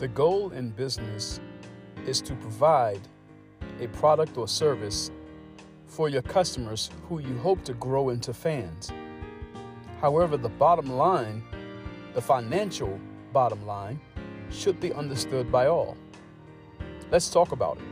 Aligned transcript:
The 0.00 0.08
goal 0.08 0.50
in 0.52 0.70
business 0.70 1.40
is 2.06 2.22
to 2.22 2.34
provide 2.36 3.02
a 3.80 3.88
product 3.88 4.38
or 4.38 4.48
service 4.48 5.10
for 5.84 6.08
your 6.08 6.22
customers 6.22 6.88
who 7.06 7.18
you 7.18 7.36
hope 7.40 7.62
to 7.64 7.74
grow 7.74 8.08
into 8.08 8.32
fans. 8.32 8.90
However, 10.00 10.38
the 10.38 10.48
bottom 10.48 10.90
line, 10.90 11.42
the 12.14 12.22
financial 12.22 12.98
bottom 13.34 13.66
line, 13.66 14.00
should 14.50 14.80
be 14.80 14.90
understood 14.94 15.52
by 15.52 15.66
all. 15.66 15.98
Let's 17.10 17.28
talk 17.28 17.52
about 17.52 17.76
it. 17.76 17.84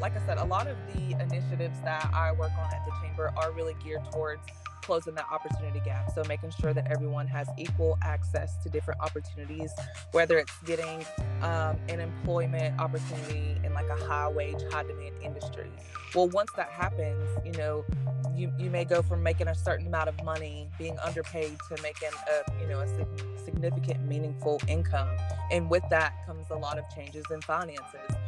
Like 0.00 0.16
I 0.16 0.26
said, 0.26 0.38
a 0.38 0.44
lot 0.44 0.66
of 0.66 0.76
the 0.92 1.12
initiatives 1.22 1.78
that 1.84 2.10
I 2.12 2.32
work 2.32 2.50
on 2.58 2.74
at 2.74 2.84
the 2.84 2.90
Chamber 3.00 3.32
are 3.36 3.52
really 3.52 3.76
geared 3.84 4.02
towards 4.10 4.42
closing 4.82 5.14
that 5.14 5.26
opportunity 5.30 5.80
gap. 5.84 6.10
So 6.14 6.22
making 6.28 6.50
sure 6.50 6.74
that 6.74 6.90
everyone 6.90 7.26
has 7.28 7.48
equal 7.56 7.98
access 8.02 8.56
to 8.62 8.68
different 8.68 9.00
opportunities, 9.00 9.72
whether 10.12 10.38
it's 10.38 10.56
getting 10.64 11.04
um, 11.42 11.78
an 11.88 12.00
employment 12.00 12.78
opportunity 12.80 13.56
in 13.64 13.72
like 13.72 13.88
a 13.88 14.04
high 14.04 14.28
wage, 14.28 14.60
high 14.70 14.82
demand 14.82 15.14
industry. 15.22 15.70
Well, 16.14 16.28
once 16.28 16.50
that 16.56 16.68
happens, 16.68 17.28
you 17.44 17.52
know, 17.52 17.84
you, 18.34 18.52
you 18.58 18.70
may 18.70 18.84
go 18.84 19.02
from 19.02 19.22
making 19.22 19.48
a 19.48 19.54
certain 19.54 19.86
amount 19.86 20.08
of 20.08 20.22
money, 20.24 20.68
being 20.78 20.98
underpaid, 20.98 21.56
to 21.68 21.82
making 21.82 22.10
a 22.28 22.60
you 22.60 22.68
know 22.68 22.80
a 22.80 22.88
significant, 23.44 24.06
meaningful 24.06 24.60
income, 24.68 25.08
and 25.50 25.70
with 25.70 25.82
that 25.90 26.14
comes 26.26 26.46
a 26.50 26.54
lot 26.54 26.78
of 26.78 26.84
changes 26.94 27.24
in 27.30 27.40
finances. 27.42 28.21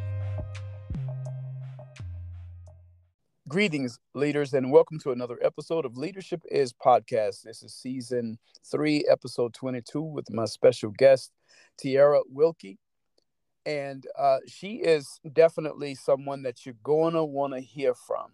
Greetings, 3.47 3.99
leaders, 4.15 4.55
and 4.55 4.73
welcome 4.73 4.99
to 5.01 5.13
another 5.13 5.39
episode 5.43 5.85
of 5.85 5.99
Leadership 5.99 6.41
is 6.51 6.73
Podcast. 6.73 7.43
This 7.43 7.63
is 7.63 7.75
season 7.75 8.39
three, 8.65 9.05
episode 9.07 9.53
22, 9.53 10.01
with 10.01 10.31
my 10.31 10.47
special 10.47 10.91
guest, 10.93 11.31
Tiara 11.79 12.23
Wilkie. 12.31 12.79
And 13.67 14.07
uh, 14.19 14.39
she 14.47 14.77
is 14.77 15.21
definitely 15.31 15.95
someone 15.95 16.43
that 16.45 16.65
you're 16.65 16.75
going 16.83 17.13
to 17.13 17.25
want 17.25 17.53
to 17.53 17.61
hear 17.61 17.93
from. 17.93 18.29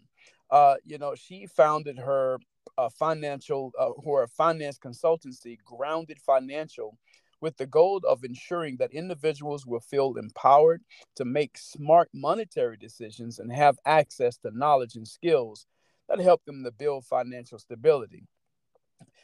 Uh, 0.49 0.77
you 0.85 0.97
know, 0.97 1.17
she 1.17 1.45
founded 1.47 1.99
her 1.99 2.39
uh, 2.79 2.89
financial, 2.89 3.73
uh, 3.81 3.91
her 4.09 4.29
finance 4.29 4.79
consultancy, 4.79 5.59
Grounded 5.65 6.21
Financial, 6.21 6.97
with 7.41 7.57
the 7.57 7.67
goal 7.67 8.01
of 8.09 8.25
ensuring 8.25 8.77
that 8.79 8.93
individuals 8.93 9.67
will 9.67 9.81
feel 9.81 10.17
empowered 10.17 10.83
to 11.17 11.25
make 11.25 11.57
smart 11.57 12.09
monetary 12.13 12.77
decisions 12.77 13.39
and 13.39 13.53
have 13.53 13.79
access 13.85 14.37
to 14.39 14.57
knowledge 14.57 14.97
and 14.97 15.07
skills 15.07 15.67
that 16.09 16.21
help 16.21 16.45
them 16.45 16.65
to 16.65 16.71
build 16.71 17.05
financial 17.05 17.59
stability. 17.59 18.25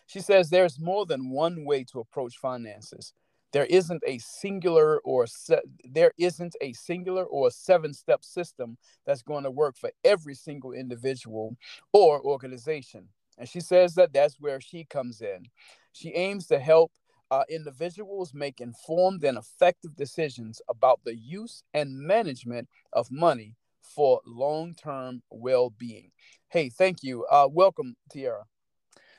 She 0.07 0.21
says 0.21 0.49
there's 0.49 0.79
more 0.79 1.05
than 1.05 1.31
one 1.31 1.65
way 1.65 1.85
to 1.93 2.01
approach 2.01 2.37
finances. 2.37 3.13
There 3.53 3.67
isn't 3.67 4.03
a 4.07 4.19
singular 4.19 4.99
or 5.01 5.27
se- 5.27 5.63
there 5.85 6.13
isn't 6.19 6.55
a 6.61 6.73
singular 6.75 7.25
or 7.25 7.51
seven-step 7.51 8.23
system 8.25 8.77
that's 9.05 9.23
going 9.23 9.45
to 9.45 9.51
work 9.51 9.77
for 9.77 9.91
every 10.05 10.35
single 10.35 10.73
individual 10.73 11.57
or 11.93 12.21
organization. 12.21 13.09
And 13.39 13.49
she 13.49 13.61
says 13.61 13.95
that 13.95 14.13
that's 14.13 14.41
where 14.41 14.61
she 14.61 14.85
comes 14.85 15.21
in. 15.21 15.47
She 15.93 16.11
aims 16.11 16.47
to 16.49 16.59
help 16.59 16.93
uh, 17.31 17.45
individuals 17.49 18.35
make 18.35 18.61
informed 18.61 19.25
and 19.25 19.39
effective 19.39 19.95
decisions 19.97 20.61
about 20.69 21.01
the 21.05 21.17
use 21.17 21.63
and 21.75 21.99
management 21.99 22.69
of 22.93 23.11
money 23.11 23.57
for 23.83 24.21
long 24.27 24.75
term 24.75 25.23
well 25.31 25.71
being. 25.71 26.11
Hey, 26.49 26.69
thank 26.69 27.03
you. 27.03 27.25
Uh, 27.27 27.49
welcome, 27.51 27.97
Tiara. 28.11 28.45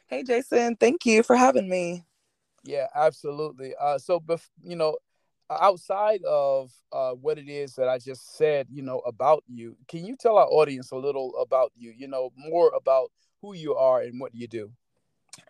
Hey, 0.08 0.24
Jason. 0.24 0.76
Thank 0.76 1.06
you 1.06 1.24
for 1.24 1.36
having 1.36 1.70
me. 1.70 2.06
Yeah, 2.64 2.88
absolutely. 2.96 3.74
Uh, 3.80 3.98
so, 3.98 4.20
bef- 4.20 4.50
you 4.62 4.76
know, 4.76 4.98
outside 5.50 6.22
of 6.24 6.72
uh, 6.92 7.12
what 7.12 7.38
it 7.38 7.50
is 7.50 7.76
that 7.76 7.88
I 7.88 7.98
just 7.98 8.36
said, 8.36 8.68
you 8.70 8.82
know, 8.82 9.00
about 9.00 9.44
you, 9.48 9.78
can 9.88 10.06
you 10.06 10.16
tell 10.16 10.38
our 10.38 10.48
audience 10.48 10.92
a 10.92 10.98
little 10.98 11.36
about 11.38 11.72
you? 11.76 11.94
You 11.96 12.08
know, 12.08 12.32
more 12.36 12.72
about 12.76 13.12
who 13.42 13.54
you 13.54 13.76
are 13.76 14.02
and 14.02 14.20
what 14.20 14.36
you 14.36 14.48
do. 14.48 14.72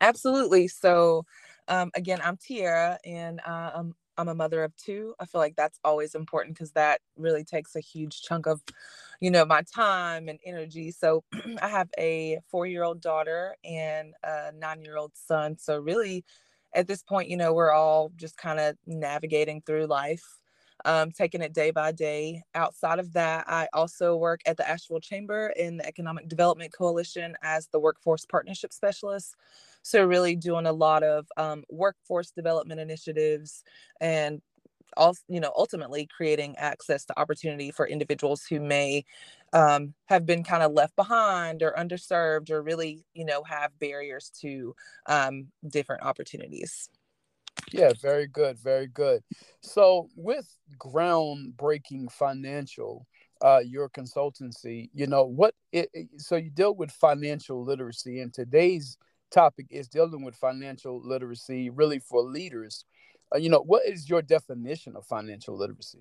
Absolutely. 0.01 0.67
So, 0.67 1.25
um, 1.67 1.91
again, 1.95 2.19
I'm 2.23 2.37
Tiara, 2.37 2.99
and 3.05 3.39
uh, 3.45 3.71
I'm 3.75 3.95
I'm 4.17 4.29
a 4.29 4.35
mother 4.35 4.63
of 4.63 4.75
two. 4.75 5.13
I 5.19 5.25
feel 5.25 5.39
like 5.39 5.55
that's 5.55 5.79
always 5.83 6.15
important 6.15 6.55
because 6.55 6.71
that 6.71 7.01
really 7.17 7.43
takes 7.43 7.75
a 7.75 7.79
huge 7.79 8.23
chunk 8.23 8.47
of, 8.47 8.61
you 9.19 9.29
know, 9.29 9.45
my 9.45 9.61
time 9.61 10.27
and 10.27 10.39
energy. 10.43 10.91
So 10.91 11.23
I 11.61 11.67
have 11.67 11.89
a 11.99 12.39
four-year-old 12.49 12.99
daughter 12.99 13.55
and 13.63 14.15
a 14.23 14.51
nine-year-old 14.53 15.11
son. 15.13 15.57
So 15.59 15.77
really, 15.77 16.25
at 16.73 16.87
this 16.87 17.03
point, 17.03 17.29
you 17.29 17.37
know, 17.37 17.53
we're 17.53 17.71
all 17.71 18.11
just 18.15 18.37
kind 18.37 18.59
of 18.59 18.75
navigating 18.87 19.61
through 19.61 19.85
life 19.85 20.23
um, 20.85 21.11
taking 21.11 21.41
it 21.41 21.53
day 21.53 21.71
by 21.71 21.91
day. 21.91 22.43
Outside 22.55 22.99
of 22.99 23.13
that, 23.13 23.45
I 23.47 23.67
also 23.73 24.15
work 24.15 24.41
at 24.45 24.57
the 24.57 24.67
Asheville 24.67 24.99
Chamber 24.99 25.53
in 25.55 25.77
the 25.77 25.85
Economic 25.85 26.27
Development 26.27 26.71
Coalition 26.73 27.35
as 27.41 27.67
the 27.67 27.79
Workforce 27.79 28.25
Partnership 28.25 28.73
Specialist. 28.73 29.35
So, 29.81 30.05
really 30.05 30.35
doing 30.35 30.65
a 30.65 30.71
lot 30.71 31.03
of 31.03 31.27
um, 31.37 31.63
workforce 31.69 32.31
development 32.31 32.79
initiatives 32.79 33.63
and 34.01 34.41
also, 34.95 35.21
you 35.27 35.39
know, 35.39 35.51
ultimately 35.55 36.07
creating 36.07 36.55
access 36.57 37.05
to 37.05 37.19
opportunity 37.19 37.71
for 37.71 37.87
individuals 37.87 38.45
who 38.49 38.59
may 38.59 39.05
um, 39.53 39.93
have 40.05 40.25
been 40.25 40.43
kind 40.43 40.63
of 40.63 40.71
left 40.71 40.95
behind 40.95 41.61
or 41.63 41.73
underserved 41.77 42.49
or 42.49 42.61
really, 42.61 43.05
you 43.13 43.25
know, 43.25 43.43
have 43.43 43.77
barriers 43.79 44.31
to 44.41 44.75
um, 45.07 45.47
different 45.67 46.03
opportunities. 46.03 46.89
Yeah, 47.71 47.91
very 48.01 48.27
good, 48.27 48.57
very 48.59 48.87
good. 48.87 49.23
So 49.61 50.09
with 50.15 50.47
groundbreaking 50.77 52.11
financial, 52.11 53.05
uh, 53.41 53.59
your 53.65 53.89
consultancy, 53.89 54.89
you 54.93 55.07
know 55.07 55.23
what? 55.23 55.53
It, 55.71 55.89
so 56.17 56.37
you 56.37 56.49
deal 56.49 56.75
with 56.75 56.91
financial 56.91 57.63
literacy, 57.63 58.21
and 58.21 58.33
today's 58.33 58.97
topic 59.31 59.67
is 59.69 59.87
dealing 59.87 60.23
with 60.23 60.35
financial 60.35 61.01
literacy, 61.03 61.69
really 61.69 61.99
for 61.99 62.21
leaders. 62.21 62.85
Uh, 63.33 63.37
you 63.37 63.49
know, 63.49 63.61
what 63.61 63.85
is 63.85 64.09
your 64.09 64.21
definition 64.21 64.95
of 64.95 65.05
financial 65.05 65.57
literacy? 65.57 65.99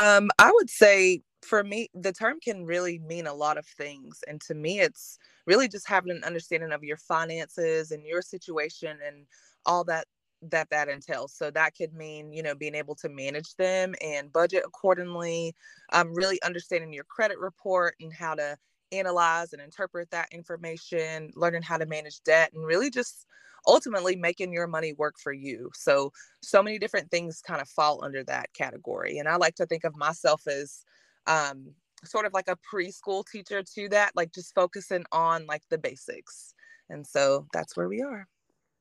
Um, 0.00 0.30
I 0.38 0.50
would 0.52 0.70
say 0.70 1.22
for 1.42 1.62
me, 1.62 1.88
the 1.94 2.12
term 2.12 2.38
can 2.40 2.64
really 2.64 2.98
mean 2.98 3.26
a 3.26 3.34
lot 3.34 3.58
of 3.58 3.66
things. 3.66 4.22
And 4.26 4.40
to 4.42 4.54
me, 4.54 4.80
it's 4.80 5.18
really 5.46 5.68
just 5.68 5.86
having 5.86 6.10
an 6.10 6.24
understanding 6.24 6.72
of 6.72 6.82
your 6.82 6.96
finances 6.96 7.92
and 7.92 8.04
your 8.04 8.22
situation 8.22 8.98
and 9.06 9.26
all 9.64 9.84
that 9.84 10.06
that 10.42 10.68
that 10.70 10.88
entails. 10.88 11.32
So 11.32 11.50
that 11.50 11.74
could 11.76 11.94
mean 11.94 12.32
you 12.32 12.42
know 12.42 12.54
being 12.54 12.74
able 12.74 12.94
to 12.96 13.08
manage 13.08 13.54
them 13.56 13.94
and 14.02 14.32
budget 14.32 14.64
accordingly 14.66 15.54
um, 15.92 16.14
really 16.14 16.40
understanding 16.42 16.92
your 16.92 17.04
credit 17.04 17.38
report 17.38 17.94
and 18.00 18.12
how 18.12 18.34
to 18.34 18.56
analyze 18.92 19.52
and 19.52 19.60
interpret 19.60 20.10
that 20.10 20.28
information 20.32 21.30
learning 21.34 21.62
how 21.62 21.76
to 21.76 21.86
manage 21.86 22.22
debt 22.22 22.52
and 22.54 22.64
really 22.64 22.90
just 22.90 23.26
ultimately 23.66 24.14
making 24.14 24.52
your 24.52 24.68
money 24.68 24.92
work 24.92 25.16
for 25.20 25.32
you. 25.32 25.70
So 25.74 26.12
so 26.42 26.62
many 26.62 26.78
different 26.78 27.10
things 27.10 27.42
kind 27.44 27.60
of 27.60 27.68
fall 27.68 28.04
under 28.04 28.22
that 28.24 28.52
category 28.52 29.18
and 29.18 29.28
i 29.28 29.36
like 29.36 29.56
to 29.56 29.66
think 29.66 29.84
of 29.84 29.96
myself 29.96 30.46
as 30.46 30.84
um, 31.26 31.74
sort 32.04 32.26
of 32.26 32.32
like 32.32 32.48
a 32.48 32.56
preschool 32.56 33.24
teacher 33.26 33.62
to 33.62 33.88
that 33.88 34.12
like 34.14 34.32
just 34.32 34.54
focusing 34.54 35.04
on 35.12 35.46
like 35.46 35.62
the 35.70 35.78
basics. 35.78 36.54
And 36.88 37.06
so 37.06 37.46
that's 37.52 37.76
where 37.76 37.88
we 37.88 38.02
are 38.02 38.26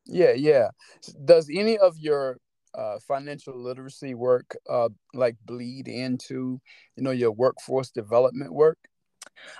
yeah, 0.05 0.33
yeah. 0.33 0.69
Does 1.23 1.49
any 1.53 1.77
of 1.77 1.97
your 1.97 2.37
uh, 2.73 2.99
financial 3.07 3.57
literacy 3.57 4.13
work 4.13 4.55
uh, 4.69 4.89
like 5.13 5.37
bleed 5.45 5.87
into 5.87 6.59
you 6.95 7.03
know 7.03 7.11
your 7.11 7.31
workforce 7.31 7.89
development 7.89 8.53
work? 8.53 8.77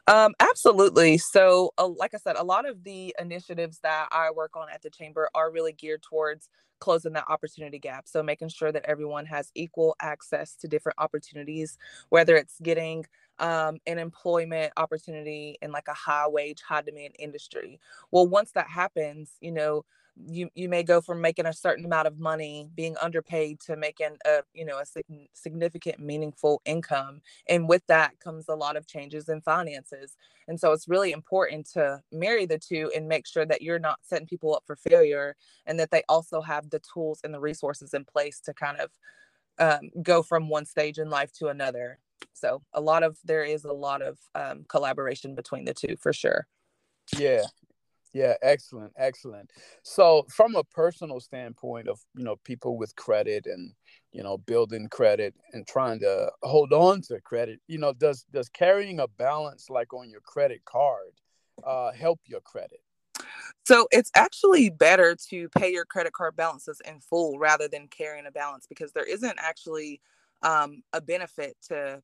Um, 0.08 0.34
absolutely. 0.40 1.18
So, 1.18 1.72
uh, 1.78 1.88
like 1.88 2.14
I 2.14 2.18
said, 2.18 2.36
a 2.38 2.44
lot 2.44 2.68
of 2.68 2.84
the 2.84 3.16
initiatives 3.20 3.80
that 3.84 4.08
I 4.12 4.32
work 4.32 4.56
on 4.56 4.68
at 4.74 4.82
the 4.82 4.90
chamber 4.90 5.30
are 5.34 5.52
really 5.52 5.74
geared 5.74 6.04
towards 6.04 6.50
closing 6.80 7.14
that 7.14 7.26
opportunity 7.30 7.80
gap. 7.80 8.08
So, 8.08 8.22
making 8.22 8.50
sure 8.50 8.72
that 8.72 8.86
everyone 8.86 9.26
has 9.26 9.52
equal 9.56 9.96
access 10.02 10.56
to 10.58 10.68
different 10.68 10.98
opportunities, 11.00 11.78
whether 12.10 12.36
it's 12.36 12.60
getting 12.62 13.06
um, 13.40 13.80
an 13.86 14.00
employment 14.00 14.72
opportunity 14.78 15.58
in 15.62 15.72
like 15.72 15.88
a 15.88 15.94
high 15.94 16.28
wage, 16.28 16.62
high 16.62 16.82
demand 16.82 17.16
industry. 17.20 17.80
Well, 18.12 18.28
once 18.28 18.52
that 18.52 18.68
happens, 18.68 19.32
you 19.42 19.52
know, 19.52 19.86
you 20.28 20.50
you 20.56 20.70
may 20.70 20.82
go 20.82 21.02
from 21.02 21.20
making 21.20 21.46
a 21.46 21.54
certain 21.54 21.86
amount 21.86 22.08
of 22.08 22.20
money 22.20 22.70
being 22.74 22.96
underpaid 23.02 23.60
to 23.60 23.76
making 23.76 24.18
a 24.26 24.40
you 24.54 24.66
know 24.66 24.80
a 24.80 24.86
sig- 24.86 25.30
significant 25.34 26.00
meaningful 26.00 26.62
income 26.66 27.22
and 27.50 27.68
with 27.68 27.86
that 27.88 28.20
comes 28.20 28.48
a 28.48 28.56
lot 28.56 28.78
of 28.78 28.88
changes 28.88 29.30
in 29.30 29.42
finances. 29.42 30.16
And 30.48 30.60
so 30.60 30.72
it's 30.72 30.88
really 30.88 31.12
important 31.12 31.68
to 31.72 32.02
marry 32.12 32.46
the 32.46 32.60
two 32.60 32.92
and 32.96 33.08
make 33.08 33.26
sure 33.26 33.46
that 33.46 33.62
you're 33.62 33.80
not 33.80 34.00
setting 34.04 34.28
people 34.28 34.56
up 34.56 34.64
for 34.66 34.76
failure 34.76 35.36
and 35.66 35.80
that 35.80 35.92
they 35.92 36.04
also 36.08 36.42
have 36.42 36.70
the 36.70 36.82
tools 36.94 37.20
and 37.24 37.34
the 37.34 37.40
resources 37.40 37.94
in 37.94 38.06
place 38.06 38.40
to 38.42 38.54
kind 38.54 38.78
of 38.78 38.92
um, 39.58 39.90
go 40.04 40.22
from 40.22 40.50
one 40.50 40.66
stage 40.66 41.00
in 41.00 41.10
life 41.10 41.32
to 41.34 41.48
another. 41.48 42.00
So 42.34 42.62
a 42.74 42.82
lot 42.82 43.04
of 43.04 43.18
there 43.26 43.44
is 43.44 43.66
a 43.66 43.74
lot 43.74 44.02
of 44.02 44.20
um, 44.36 44.66
collaboration 44.70 45.36
between 45.36 45.66
the 45.66 45.74
two 45.74 45.96
for 46.00 46.14
sure. 46.14 46.48
Yeah 47.18 47.44
Yeah, 48.16 48.36
excellent, 48.42 48.94
excellent. 48.96 49.52
So, 49.84 50.26
from 50.30 50.56
a 50.56 50.64
personal 50.64 51.20
standpoint 51.20 51.90
of 51.90 52.00
you 52.16 52.24
know 52.24 52.38
people 52.46 52.78
with 52.78 52.96
credit 52.96 53.46
and 53.46 53.74
you 54.14 54.24
know 54.24 54.38
building 54.38 54.88
credit 54.88 55.34
and 55.52 55.68
trying 55.68 56.00
to 56.00 56.32
hold 56.42 56.72
on 56.72 57.02
to 57.10 57.20
credit, 57.20 57.60
you 57.68 57.78
know, 57.78 57.92
does 57.92 58.26
does 58.32 58.48
carrying 58.48 59.02
a 59.02 59.10
balance 59.10 59.70
like 59.70 59.94
on 59.94 60.10
your 60.10 60.22
credit 60.22 60.64
card 60.64 61.12
uh, 61.68 61.92
help 61.92 62.22
your 62.26 62.40
credit? 62.40 62.80
So 63.68 63.86
it's 63.92 64.12
actually 64.16 64.70
better 64.70 65.18
to 65.32 65.50
pay 65.50 65.74
your 65.74 65.84
credit 65.84 66.14
card 66.14 66.38
balances 66.38 66.80
in 66.88 67.02
full 67.02 67.38
rather 67.38 67.68
than 67.68 67.90
carrying 67.90 68.28
a 68.28 68.32
balance 68.32 68.66
because 68.66 68.94
there 68.94 69.04
isn't 69.04 69.38
actually 69.40 70.00
um, 70.42 70.84
a 70.94 71.02
benefit 71.02 71.58
to 71.68 72.02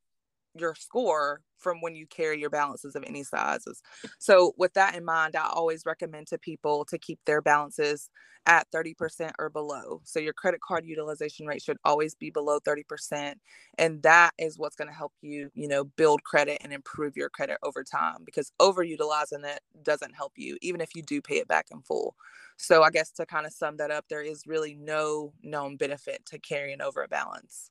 your 0.55 0.75
score 0.75 1.41
from 1.57 1.81
when 1.81 1.95
you 1.95 2.07
carry 2.07 2.39
your 2.39 2.49
balances 2.49 2.95
of 2.95 3.03
any 3.07 3.23
sizes. 3.23 3.81
So, 4.19 4.53
with 4.57 4.73
that 4.73 4.95
in 4.95 5.05
mind, 5.05 5.35
I 5.35 5.47
always 5.47 5.85
recommend 5.85 6.27
to 6.27 6.37
people 6.37 6.85
to 6.85 6.97
keep 6.97 7.19
their 7.25 7.41
balances 7.41 8.09
at 8.47 8.67
30% 8.71 9.33
or 9.39 9.49
below. 9.49 10.01
So, 10.03 10.19
your 10.19 10.33
credit 10.33 10.61
card 10.61 10.85
utilization 10.85 11.45
rate 11.45 11.61
should 11.61 11.77
always 11.85 12.15
be 12.15 12.29
below 12.31 12.59
30%. 12.59 13.39
And 13.77 14.01
that 14.03 14.31
is 14.37 14.57
what's 14.57 14.75
going 14.75 14.87
to 14.89 14.93
help 14.95 15.13
you, 15.21 15.49
you 15.53 15.67
know, 15.67 15.83
build 15.83 16.23
credit 16.23 16.59
and 16.63 16.73
improve 16.73 17.15
your 17.15 17.29
credit 17.29 17.57
over 17.63 17.83
time 17.83 18.23
because 18.25 18.51
overutilizing 18.59 19.45
it 19.45 19.59
doesn't 19.83 20.15
help 20.15 20.33
you, 20.35 20.57
even 20.61 20.81
if 20.81 20.95
you 20.95 21.03
do 21.03 21.21
pay 21.21 21.37
it 21.37 21.47
back 21.47 21.67
in 21.71 21.81
full. 21.81 22.15
So, 22.57 22.83
I 22.83 22.89
guess 22.91 23.11
to 23.13 23.25
kind 23.25 23.45
of 23.45 23.53
sum 23.53 23.77
that 23.77 23.91
up, 23.91 24.05
there 24.09 24.21
is 24.21 24.47
really 24.47 24.75
no 24.75 25.33
known 25.43 25.77
benefit 25.77 26.25
to 26.27 26.39
carrying 26.39 26.81
over 26.81 27.03
a 27.03 27.07
balance. 27.07 27.69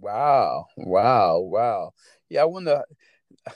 Wow, 0.00 0.66
wow, 0.76 1.38
wow. 1.38 1.92
Yeah, 2.28 2.42
I 2.42 2.44
wonder, 2.44 2.82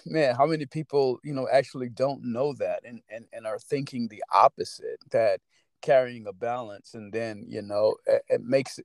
man, 0.06 0.34
how 0.36 0.46
many 0.46 0.66
people, 0.66 1.18
you 1.24 1.34
know, 1.34 1.48
actually 1.52 1.90
don't 1.90 2.24
know 2.24 2.54
that 2.58 2.82
and, 2.84 3.00
and, 3.10 3.26
and 3.32 3.46
are 3.46 3.58
thinking 3.58 4.08
the 4.08 4.24
opposite 4.32 4.98
that 5.12 5.40
carrying 5.82 6.26
a 6.26 6.32
balance 6.32 6.94
and 6.94 7.12
then, 7.12 7.44
you 7.48 7.62
know, 7.62 7.96
it, 8.06 8.22
it 8.28 8.42
makes, 8.42 8.80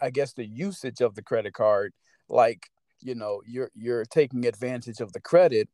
I 0.00 0.10
guess, 0.10 0.34
the 0.34 0.46
usage 0.46 1.00
of 1.00 1.14
the 1.14 1.22
credit 1.22 1.54
card 1.54 1.92
like, 2.28 2.68
you 3.00 3.14
know, 3.14 3.42
you're 3.46 3.70
you're 3.74 4.04
taking 4.06 4.46
advantage 4.46 5.00
of 5.00 5.12
the 5.12 5.20
credit 5.20 5.68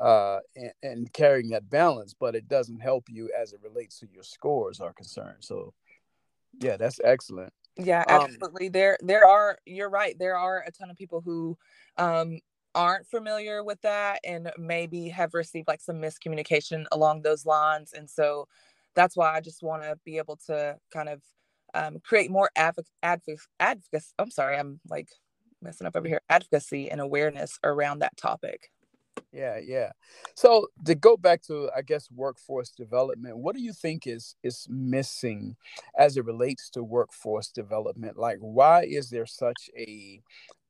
uh, 0.00 0.38
and, 0.56 0.72
and 0.82 1.12
carrying 1.12 1.50
that 1.50 1.70
balance, 1.70 2.14
but 2.18 2.34
it 2.34 2.48
doesn't 2.48 2.80
help 2.80 3.04
you 3.08 3.30
as 3.40 3.52
it 3.52 3.60
relates 3.62 3.98
to 4.00 4.08
your 4.12 4.24
scores 4.24 4.80
are 4.80 4.92
concerned. 4.94 5.38
So, 5.40 5.74
yeah, 6.60 6.76
that's 6.76 7.00
excellent. 7.04 7.52
Yeah, 7.76 8.04
um, 8.06 8.36
absolutely. 8.42 8.66
Um, 8.66 8.72
there 8.72 8.98
there 9.02 9.26
are 9.26 9.58
you're 9.66 9.88
right. 9.90 10.18
There 10.18 10.36
are 10.36 10.62
a 10.66 10.70
ton 10.70 10.90
of 10.90 10.96
people 10.96 11.20
who 11.22 11.56
um 11.96 12.38
aren't 12.74 13.06
familiar 13.06 13.62
with 13.64 13.80
that 13.82 14.20
and 14.24 14.50
maybe 14.58 15.08
have 15.08 15.34
received 15.34 15.68
like 15.68 15.80
some 15.80 15.96
miscommunication 15.96 16.86
along 16.90 17.20
those 17.20 17.44
lines 17.44 17.92
and 17.92 18.08
so 18.08 18.48
that's 18.94 19.14
why 19.16 19.34
I 19.34 19.40
just 19.40 19.62
want 19.62 19.82
to 19.82 19.98
be 20.06 20.16
able 20.18 20.36
to 20.46 20.78
kind 20.90 21.08
of 21.10 21.22
um, 21.74 21.98
create 22.00 22.30
more 22.30 22.50
advocacy, 22.56 22.90
advocacy. 23.02 24.12
I'm 24.18 24.30
sorry, 24.30 24.56
I'm 24.58 24.80
like 24.88 25.08
messing 25.62 25.86
up 25.86 25.96
over 25.96 26.06
here. 26.08 26.20
Advocacy 26.28 26.90
and 26.90 27.00
awareness 27.00 27.58
around 27.64 28.00
that 28.00 28.16
topic. 28.16 28.70
Yeah, 29.32 29.58
yeah. 29.62 29.92
So 30.34 30.68
to 30.84 30.94
go 30.94 31.16
back 31.16 31.42
to 31.42 31.70
I 31.74 31.82
guess 31.82 32.10
workforce 32.10 32.70
development, 32.70 33.38
what 33.38 33.56
do 33.56 33.62
you 33.62 33.72
think 33.72 34.06
is 34.06 34.36
is 34.42 34.66
missing 34.70 35.56
as 35.98 36.16
it 36.16 36.24
relates 36.24 36.68
to 36.70 36.82
workforce 36.84 37.48
development? 37.48 38.18
Like 38.18 38.38
why 38.40 38.84
is 38.84 39.08
there 39.10 39.26
such 39.26 39.70
a 39.76 40.20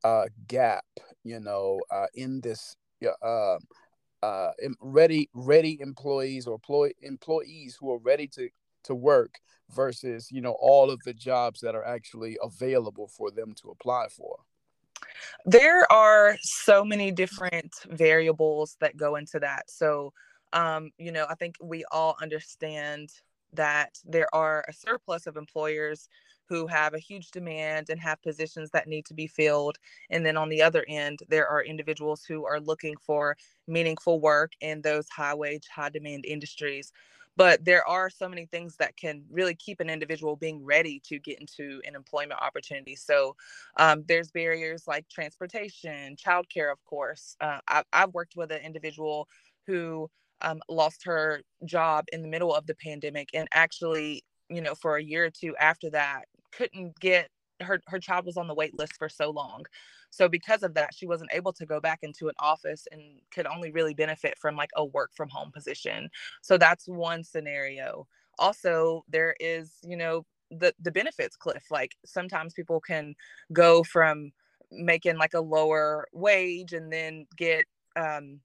uh, 0.05 0.27
gap, 0.49 0.85
you 1.25 1.41
know, 1.41 1.81
uh, 1.91 2.07
in 2.15 2.41
this 2.41 2.77
uh, 3.23 3.59
uh, 4.23 4.51
ready 4.81 5.29
ready 5.35 5.79
employees 5.81 6.47
or 6.47 6.55
employee 6.55 6.95
employees 7.03 7.77
who 7.81 7.93
are 7.93 7.99
ready 7.99 8.29
to 8.29 8.49
to 8.85 8.95
work 8.95 9.41
versus 9.71 10.31
you 10.33 10.41
know 10.41 10.57
all 10.61 10.91
of 10.91 11.01
the 11.05 11.15
jobs 11.15 11.61
that 11.61 11.75
are 11.75 11.85
actually 11.85 12.39
available 12.43 13.09
for 13.09 13.31
them 13.31 13.55
to 13.63 13.71
apply 13.71 14.09
for 14.09 14.41
there 15.45 15.91
are 15.93 16.37
so 16.43 16.85
many 16.85 17.11
different 17.11 17.73
variables 17.89 18.77
that 18.81 18.97
go 18.97 19.17
into 19.17 19.39
that. 19.41 19.71
So, 19.71 20.13
um, 20.53 20.91
you 20.99 21.13
know, 21.13 21.27
I 21.29 21.35
think 21.35 21.57
we 21.63 21.85
all 21.93 22.17
understand 22.21 23.11
that 23.55 23.91
there 24.05 24.35
are 24.35 24.65
a 24.69 24.73
surplus 24.73 25.27
of 25.27 25.37
employers 25.37 26.09
who 26.49 26.67
have 26.67 26.93
a 26.95 26.99
huge 26.99 27.31
demand 27.31 27.89
and 27.89 28.01
have 28.01 28.23
positions 28.23 28.71
that 28.71 28.87
need 28.87 29.07
to 29.07 29.15
be 29.15 29.27
filled. 29.27 29.79
And 30.11 30.25
then 30.25 30.37
on 30.37 30.49
the 30.49 30.63
other 30.63 30.85
end, 30.89 31.21
there 31.29 31.49
are 31.49 31.65
individuals 31.65 32.25
who 32.25 32.45
are 32.45 32.61
looking 32.61 32.95
for 32.97 33.37
meaningful 33.67 34.21
work 34.21 34.53
in 34.61 34.83
those 34.83 35.09
high 35.09 35.35
wage, 35.35 35.67
high 35.75 35.89
demand 35.89 36.25
industries 36.27 36.93
but 37.37 37.65
there 37.65 37.87
are 37.89 38.11
so 38.11 38.29
many 38.29 38.47
things 38.47 38.77
that 38.77 38.97
can 38.97 39.25
really 39.31 39.55
keep 39.55 39.81
an 39.81 39.89
individual 39.89 40.37
being 40.37 40.65
ready 40.65 41.01
to 41.07 41.19
get 41.19 41.41
into 41.41 41.81
an 41.87 41.95
employment 41.95 42.41
opportunity. 42.41 42.97
So 42.97 43.37
um, 43.77 44.05
there's 44.07 44.31
barriers 44.31 44.85
like 44.87 45.09
transportation 45.09 46.17
childcare 46.17 46.71
of 46.71 46.85
course. 46.85 47.37
Uh, 47.41 47.59
I, 47.69 47.83
have 47.93 48.15
worked 48.15 48.37
with 48.37 48.53
an 48.53 48.61
individual 48.63 49.29
who 49.67 50.11
um, 50.43 50.61
lost 50.69 51.05
her 51.05 51.43
job 51.65 52.05
in 52.13 52.23
the 52.23 52.29
middle 52.29 52.55
of 52.55 52.67
the 52.67 52.75
pandemic 52.75 53.29
and 53.33 53.49
actually 53.53 54.25
you 54.49 54.61
know 54.61 54.75
for 54.75 54.97
a 54.97 55.03
year 55.03 55.27
or 55.27 55.31
two 55.31 55.57
after 55.57 55.89
that 55.91 56.25
couldn't 56.53 56.99
get 56.99 57.29
her 57.61 57.81
her 57.87 57.99
child 57.99 58.27
was 58.27 58.37
on 58.37 58.49
the 58.49 58.55
wait 58.55 58.77
list 58.79 58.95
for 58.99 59.09
so 59.09 59.31
long 59.31 59.65
so 60.13 60.29
because 60.29 60.63
of 60.63 60.75
that 60.75 60.95
she 60.95 61.07
wasn't 61.07 61.31
able 61.35 61.53
to 61.55 61.67
go 61.67 61.81
back 61.81 62.01
into 62.03 62.29
an 62.29 62.35
office 62.39 62.87
and 62.93 63.03
could 63.33 63.47
only 63.49 63.73
really 63.73 63.95
benefit 63.95 64.35
from 64.39 64.57
like 64.57 64.71
a 64.77 64.85
work 64.85 65.11
from 65.17 65.31
home 65.31 65.51
position. 65.53 66.11
So 66.43 66.59
that's 66.59 66.87
one 66.87 67.25
scenario. 67.25 68.07
Also 68.39 69.05
there 69.09 69.35
is 69.41 69.73
you 69.85 69.97
know 69.97 70.25
the 70.51 70.75
the 70.81 70.93
benefits 70.93 71.37
cliff 71.37 71.65
like 71.71 71.93
sometimes 72.05 72.53
people 72.55 72.81
can 72.81 73.15
go 73.53 73.83
from 73.83 74.33
making 74.71 75.17
like 75.19 75.35
a 75.35 75.41
lower 75.41 76.07
wage 76.13 76.75
and 76.75 76.93
then 76.93 77.27
get 77.37 77.65
um 77.97 78.41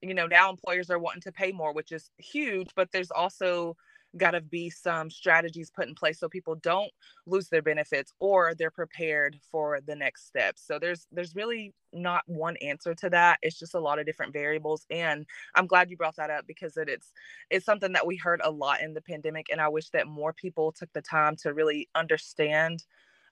you 0.00 0.14
know 0.14 0.26
now 0.26 0.50
employers 0.50 0.90
are 0.90 0.98
wanting 0.98 1.22
to 1.22 1.32
pay 1.32 1.52
more 1.52 1.72
which 1.72 1.92
is 1.92 2.10
huge 2.18 2.68
but 2.76 2.90
there's 2.92 3.10
also 3.12 3.76
got 4.16 4.32
to 4.32 4.40
be 4.40 4.68
some 4.70 5.10
strategies 5.10 5.70
put 5.70 5.88
in 5.88 5.94
place 5.94 6.20
so 6.20 6.28
people 6.28 6.54
don't 6.56 6.90
lose 7.26 7.48
their 7.48 7.62
benefits 7.62 8.12
or 8.20 8.54
they're 8.54 8.70
prepared 8.70 9.38
for 9.50 9.80
the 9.86 9.96
next 9.96 10.26
steps 10.26 10.62
so 10.66 10.78
there's 10.78 11.06
there's 11.12 11.34
really 11.34 11.74
not 11.94 12.22
one 12.26 12.56
answer 12.62 12.94
to 12.94 13.10
that. 13.10 13.38
It's 13.42 13.58
just 13.58 13.74
a 13.74 13.80
lot 13.80 13.98
of 13.98 14.06
different 14.06 14.32
variables 14.32 14.86
and 14.90 15.26
i'm 15.54 15.66
glad 15.66 15.90
you 15.90 15.96
brought 15.96 16.16
that 16.16 16.30
up 16.30 16.46
because 16.46 16.76
it, 16.76 16.88
it's 16.88 17.12
it's 17.50 17.66
something 17.66 17.92
that 17.92 18.06
we 18.06 18.16
heard 18.16 18.40
a 18.44 18.50
lot 18.50 18.80
in 18.80 18.94
the 18.94 19.02
pandemic 19.02 19.46
and 19.50 19.60
i 19.60 19.68
wish 19.68 19.90
that 19.90 20.06
more 20.06 20.32
people 20.32 20.72
took 20.72 20.92
the 20.92 21.02
time 21.02 21.36
to 21.36 21.52
really 21.52 21.88
understand 21.94 22.84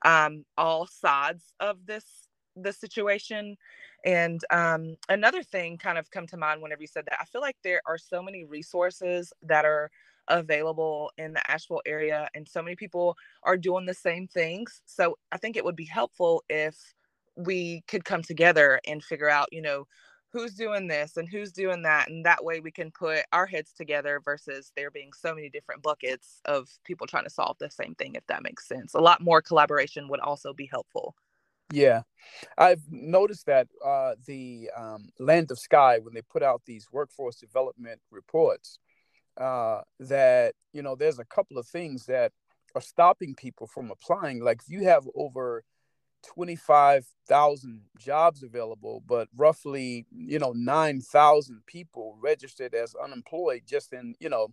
um, 0.04 0.44
all 0.56 0.86
sides 0.86 1.52
of 1.60 1.84
this 1.86 2.04
the 2.56 2.72
situation. 2.72 3.56
And 4.04 4.40
um, 4.50 4.96
another 5.08 5.42
thing 5.42 5.78
kind 5.78 5.98
of 5.98 6.10
come 6.10 6.26
to 6.28 6.36
mind 6.36 6.62
whenever 6.62 6.80
you 6.80 6.86
said 6.86 7.04
that 7.06 7.20
i 7.20 7.24
feel 7.24 7.42
like 7.42 7.56
there 7.62 7.82
are 7.86 7.98
so 7.98 8.22
many 8.22 8.44
resources 8.44 9.32
that 9.42 9.64
are 9.64 9.90
available 10.30 11.10
in 11.18 11.34
the 11.34 11.50
Asheville 11.50 11.82
area, 11.84 12.28
and 12.34 12.48
so 12.48 12.62
many 12.62 12.76
people 12.76 13.16
are 13.42 13.56
doing 13.56 13.84
the 13.84 13.94
same 13.94 14.26
things. 14.26 14.80
So 14.86 15.18
I 15.30 15.36
think 15.36 15.56
it 15.56 15.64
would 15.64 15.76
be 15.76 15.84
helpful 15.84 16.42
if 16.48 16.76
we 17.36 17.82
could 17.88 18.04
come 18.04 18.22
together 18.22 18.80
and 18.86 19.02
figure 19.02 19.28
out, 19.28 19.48
you 19.52 19.62
know, 19.62 19.86
who's 20.32 20.54
doing 20.54 20.86
this 20.86 21.16
and 21.16 21.28
who's 21.28 21.52
doing 21.52 21.82
that. 21.82 22.08
And 22.08 22.24
that 22.24 22.44
way 22.44 22.60
we 22.60 22.70
can 22.70 22.90
put 22.92 23.20
our 23.32 23.46
heads 23.46 23.72
together 23.72 24.20
versus 24.24 24.72
there 24.76 24.90
being 24.90 25.10
so 25.12 25.34
many 25.34 25.48
different 25.48 25.82
buckets 25.82 26.40
of 26.44 26.68
people 26.84 27.06
trying 27.06 27.24
to 27.24 27.30
solve 27.30 27.56
the 27.58 27.70
same 27.70 27.94
thing, 27.96 28.14
if 28.14 28.26
that 28.28 28.42
makes 28.42 28.68
sense. 28.68 28.94
A 28.94 29.00
lot 29.00 29.20
more 29.20 29.42
collaboration 29.42 30.08
would 30.08 30.20
also 30.20 30.52
be 30.52 30.66
helpful. 30.66 31.14
Yeah, 31.72 32.02
I've 32.58 32.82
noticed 32.90 33.46
that 33.46 33.68
uh, 33.84 34.14
the 34.26 34.70
um, 34.76 35.08
Land 35.20 35.52
of 35.52 35.58
Sky, 35.58 36.00
when 36.00 36.14
they 36.14 36.22
put 36.22 36.42
out 36.42 36.62
these 36.66 36.88
workforce 36.90 37.36
development 37.36 38.00
reports, 38.10 38.78
uh, 39.40 39.80
that 39.98 40.54
you 40.72 40.82
know 40.82 40.94
there's 40.94 41.18
a 41.18 41.24
couple 41.24 41.58
of 41.58 41.66
things 41.66 42.06
that 42.06 42.32
are 42.74 42.80
stopping 42.80 43.34
people 43.34 43.66
from 43.66 43.90
applying. 43.90 44.42
Like 44.42 44.60
if 44.62 44.68
you 44.68 44.84
have 44.84 45.04
over 45.14 45.64
25,000 46.34 47.80
jobs 47.98 48.42
available, 48.42 49.02
but 49.06 49.28
roughly, 49.36 50.06
you 50.14 50.38
know, 50.38 50.52
9,000 50.54 51.62
people 51.66 52.16
registered 52.20 52.74
as 52.74 52.94
unemployed 53.02 53.62
just 53.66 53.92
in, 53.92 54.14
you 54.20 54.28
know, 54.28 54.48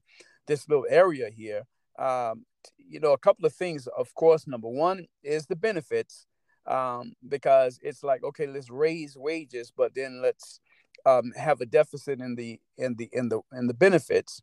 this 0.47 0.67
little 0.69 0.87
area 0.89 1.29
here. 1.29 1.63
Um, 1.99 2.45
you 2.77 2.99
know, 2.99 3.13
a 3.13 3.17
couple 3.17 3.45
of 3.45 3.53
things, 3.53 3.87
of 3.97 4.13
course, 4.15 4.47
number 4.47 4.69
one 4.69 5.05
is 5.23 5.45
the 5.45 5.55
benefits, 5.55 6.25
um, 6.65 7.13
because 7.27 7.79
it's 7.81 8.03
like, 8.03 8.23
okay, 8.23 8.47
let's 8.47 8.69
raise 8.69 9.17
wages, 9.17 9.71
but 9.75 9.95
then 9.95 10.21
let's 10.21 10.59
um, 11.05 11.31
have 11.35 11.61
a 11.61 11.65
deficit 11.65 12.19
in 12.19 12.35
the 12.35 12.59
in 12.77 12.95
the 12.95 13.09
in 13.13 13.29
the 13.29 13.41
in 13.53 13.67
the 13.67 13.73
benefits. 13.73 14.41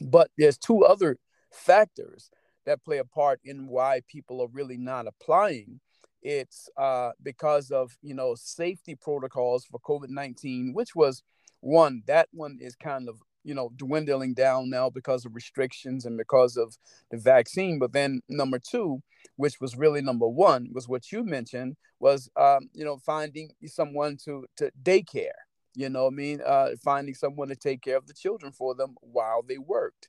But 0.00 0.30
there's 0.36 0.58
two 0.58 0.84
other 0.84 1.16
factors 1.52 2.30
that 2.66 2.84
play 2.84 2.98
a 2.98 3.04
part 3.04 3.40
in 3.44 3.66
why 3.66 4.02
people 4.08 4.40
are 4.40 4.48
really 4.52 4.76
not 4.76 5.06
applying. 5.06 5.80
It's 6.22 6.68
uh, 6.76 7.12
because 7.22 7.70
of 7.70 7.96
you 8.02 8.14
know 8.14 8.34
safety 8.34 8.94
protocols 8.94 9.64
for 9.64 9.80
COVID 9.80 10.10
nineteen, 10.10 10.72
which 10.74 10.94
was 10.94 11.22
one 11.60 12.02
that 12.06 12.28
one 12.32 12.58
is 12.60 12.74
kind 12.74 13.08
of 13.08 13.20
you 13.44 13.54
know 13.54 13.70
dwindling 13.76 14.34
down 14.34 14.68
now 14.68 14.90
because 14.90 15.24
of 15.24 15.34
restrictions 15.34 16.04
and 16.04 16.16
because 16.16 16.56
of 16.56 16.76
the 17.10 17.16
vaccine 17.16 17.78
but 17.78 17.92
then 17.92 18.20
number 18.28 18.58
two 18.58 19.00
which 19.36 19.60
was 19.60 19.76
really 19.76 20.02
number 20.02 20.28
one 20.28 20.68
was 20.72 20.88
what 20.88 21.10
you 21.10 21.24
mentioned 21.24 21.76
was 22.00 22.30
um, 22.36 22.68
you 22.72 22.84
know 22.84 22.98
finding 22.98 23.50
someone 23.66 24.16
to 24.16 24.44
to 24.56 24.70
daycare 24.82 25.28
you 25.74 25.88
know 25.88 26.06
i 26.06 26.10
mean 26.10 26.40
uh, 26.44 26.70
finding 26.82 27.14
someone 27.14 27.48
to 27.48 27.56
take 27.56 27.82
care 27.82 27.96
of 27.96 28.06
the 28.06 28.14
children 28.14 28.52
for 28.52 28.74
them 28.74 28.94
while 29.00 29.42
they 29.42 29.58
worked. 29.58 30.08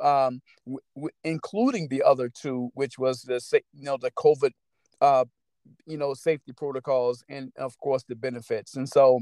Um, 0.00 0.40
w- 0.64 0.78
w- 0.94 1.10
including 1.24 1.88
the 1.88 2.02
other 2.02 2.30
two 2.30 2.70
which 2.74 2.98
was 2.98 3.22
the 3.22 3.40
you 3.74 3.84
know 3.84 3.98
the 4.00 4.10
covid 4.12 4.52
uh, 5.00 5.24
you 5.86 5.98
know 5.98 6.14
safety 6.14 6.52
protocols 6.52 7.24
and 7.28 7.52
of 7.56 7.78
course 7.78 8.04
the 8.08 8.16
benefits. 8.16 8.76
And 8.76 8.88
so 8.88 9.20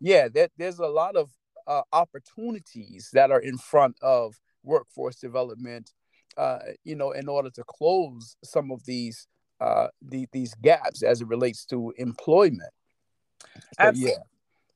yeah 0.00 0.28
there's 0.56 0.78
a 0.78 0.86
lot 0.86 1.16
of 1.16 1.30
uh, 1.66 1.82
opportunities 1.92 3.10
that 3.12 3.30
are 3.30 3.40
in 3.40 3.58
front 3.58 3.96
of 4.02 4.38
workforce 4.62 5.16
development 5.16 5.92
uh, 6.36 6.58
you 6.84 6.94
know 6.94 7.12
in 7.12 7.28
order 7.28 7.50
to 7.50 7.64
close 7.64 8.36
some 8.44 8.70
of 8.70 8.84
these 8.84 9.26
uh, 9.60 9.88
the, 10.02 10.26
these 10.32 10.54
gaps 10.62 11.02
as 11.02 11.20
it 11.20 11.28
relates 11.28 11.64
to 11.64 11.92
employment. 11.96 12.72
So, 13.80 13.92
yeah 13.94 14.16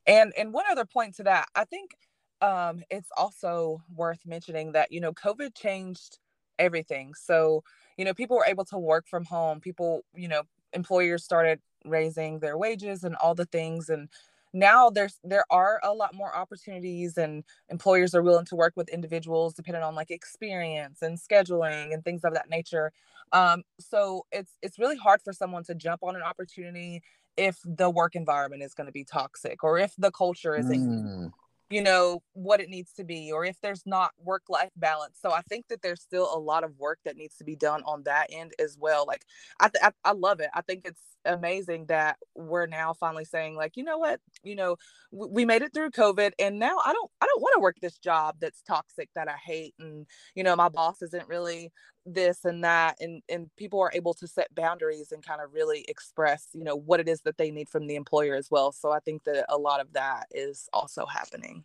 and 0.08 0.32
and 0.36 0.52
one 0.52 0.64
other 0.70 0.84
point 0.84 1.14
to 1.14 1.22
that 1.22 1.46
i 1.54 1.64
think 1.64 1.92
um, 2.40 2.84
it's 2.88 3.10
also 3.16 3.82
worth 3.96 4.20
mentioning 4.24 4.72
that 4.72 4.92
you 4.92 5.00
know 5.00 5.12
covid 5.12 5.54
changed 5.54 6.18
everything. 6.58 7.14
So 7.14 7.62
you 7.96 8.04
know 8.04 8.14
people 8.14 8.36
were 8.36 8.46
able 8.46 8.64
to 8.66 8.78
work 8.78 9.06
from 9.08 9.24
home. 9.24 9.60
People 9.60 10.02
you 10.14 10.28
know 10.28 10.42
employers 10.72 11.24
started 11.24 11.60
raising 11.84 12.40
their 12.40 12.58
wages 12.58 13.04
and 13.04 13.16
all 13.16 13.34
the 13.34 13.46
things. 13.46 13.88
And 13.88 14.08
now 14.52 14.90
there's 14.90 15.18
there 15.24 15.44
are 15.50 15.80
a 15.82 15.92
lot 15.92 16.14
more 16.14 16.34
opportunities 16.34 17.16
and 17.18 17.44
employers 17.68 18.14
are 18.14 18.22
willing 18.22 18.46
to 18.46 18.56
work 18.56 18.74
with 18.76 18.88
individuals 18.88 19.54
depending 19.54 19.82
on 19.82 19.94
like 19.94 20.10
experience 20.10 21.02
and 21.02 21.18
scheduling 21.18 21.92
and 21.94 22.04
things 22.04 22.24
of 22.24 22.34
that 22.34 22.50
nature. 22.50 22.92
Um, 23.32 23.62
so 23.78 24.26
it's 24.32 24.52
it's 24.62 24.78
really 24.78 24.96
hard 24.96 25.22
for 25.22 25.32
someone 25.32 25.64
to 25.64 25.74
jump 25.74 26.02
on 26.02 26.16
an 26.16 26.22
opportunity 26.22 27.02
if 27.38 27.58
the 27.64 27.88
work 27.88 28.16
environment 28.16 28.62
is 28.62 28.74
going 28.74 28.86
to 28.86 28.92
be 28.92 29.04
toxic 29.04 29.62
or 29.62 29.78
if 29.78 29.94
the 29.96 30.10
culture 30.10 30.56
isn't 30.56 30.80
mm. 30.80 31.32
you 31.70 31.80
know 31.80 32.20
what 32.32 32.60
it 32.60 32.68
needs 32.68 32.92
to 32.92 33.04
be 33.04 33.30
or 33.32 33.44
if 33.44 33.60
there's 33.60 33.86
not 33.86 34.10
work 34.22 34.42
life 34.48 34.72
balance. 34.76 35.18
So 35.22 35.30
i 35.30 35.40
think 35.42 35.68
that 35.68 35.80
there's 35.80 36.02
still 36.02 36.28
a 36.34 36.38
lot 36.38 36.64
of 36.64 36.76
work 36.78 36.98
that 37.04 37.16
needs 37.16 37.36
to 37.36 37.44
be 37.44 37.56
done 37.56 37.82
on 37.86 38.02
that 38.02 38.26
end 38.30 38.52
as 38.58 38.76
well 38.78 39.06
like 39.06 39.24
i 39.60 39.68
th- 39.68 39.82
I, 39.82 40.10
I 40.10 40.12
love 40.12 40.40
it. 40.40 40.50
I 40.52 40.62
think 40.62 40.82
it's 40.84 41.00
amazing 41.28 41.86
that 41.86 42.16
we're 42.34 42.66
now 42.66 42.92
finally 42.92 43.24
saying 43.24 43.54
like 43.54 43.76
you 43.76 43.84
know 43.84 43.98
what? 43.98 44.20
You 44.42 44.56
know 44.56 44.76
we 45.12 45.44
made 45.44 45.62
it 45.62 45.72
through 45.72 45.90
covid 45.90 46.32
and 46.38 46.58
now 46.58 46.76
i 46.84 46.92
don't 46.92 47.10
i 47.20 47.26
don't 47.26 47.40
want 47.40 47.54
to 47.54 47.60
work 47.60 47.76
this 47.80 47.98
job 47.98 48.36
that's 48.40 48.60
toxic 48.62 49.08
that 49.14 49.28
i 49.28 49.36
hate 49.42 49.74
and 49.78 50.06
you 50.34 50.44
know 50.44 50.54
my 50.54 50.68
boss 50.68 51.00
isn't 51.00 51.26
really 51.28 51.72
this 52.14 52.44
and 52.44 52.64
that 52.64 52.96
and 53.00 53.22
and 53.28 53.50
people 53.56 53.80
are 53.80 53.90
able 53.94 54.14
to 54.14 54.26
set 54.26 54.54
boundaries 54.54 55.12
and 55.12 55.24
kind 55.24 55.40
of 55.40 55.52
really 55.52 55.84
express 55.88 56.48
you 56.52 56.64
know 56.64 56.76
what 56.76 57.00
it 57.00 57.08
is 57.08 57.20
that 57.22 57.36
they 57.36 57.50
need 57.50 57.68
from 57.68 57.86
the 57.86 57.96
employer 57.96 58.34
as 58.34 58.48
well. 58.50 58.72
So 58.72 58.90
i 58.90 58.98
think 59.00 59.24
that 59.24 59.44
a 59.48 59.58
lot 59.58 59.80
of 59.80 59.92
that 59.92 60.26
is 60.32 60.68
also 60.72 61.06
happening. 61.06 61.64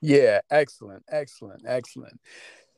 Yeah 0.00 0.40
excellent 0.50 1.04
excellent 1.10 1.62
excellent. 1.66 2.20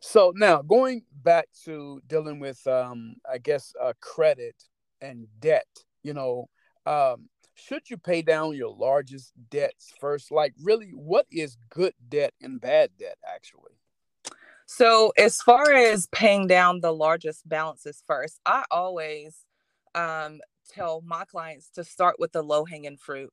So 0.00 0.32
now 0.36 0.60
going 0.60 1.02
back 1.22 1.48
to 1.64 2.00
dealing 2.06 2.40
with 2.40 2.64
um 2.66 3.16
i 3.30 3.38
guess 3.38 3.72
uh, 3.80 3.92
credit 4.00 4.56
and 5.00 5.26
debt 5.40 5.66
you 6.04 6.14
know 6.14 6.48
um 6.86 7.28
should 7.56 7.88
you 7.90 7.96
pay 7.96 8.22
down 8.22 8.54
your 8.54 8.74
largest 8.74 9.32
debts 9.50 9.92
first 10.00 10.30
like 10.30 10.54
really 10.62 10.90
what 10.94 11.26
is 11.32 11.56
good 11.70 11.94
debt 12.08 12.32
and 12.40 12.60
bad 12.60 12.90
debt 12.98 13.16
actually 13.26 13.72
so, 14.66 15.12
as 15.18 15.42
far 15.42 15.72
as 15.74 16.06
paying 16.06 16.46
down 16.46 16.80
the 16.80 16.92
largest 16.92 17.46
balances 17.46 18.02
first, 18.06 18.40
I 18.46 18.64
always 18.70 19.44
um, 19.94 20.40
tell 20.70 21.02
my 21.04 21.24
clients 21.26 21.68
to 21.74 21.84
start 21.84 22.16
with 22.18 22.32
the 22.32 22.42
low 22.42 22.64
hanging 22.64 22.96
fruit, 22.96 23.30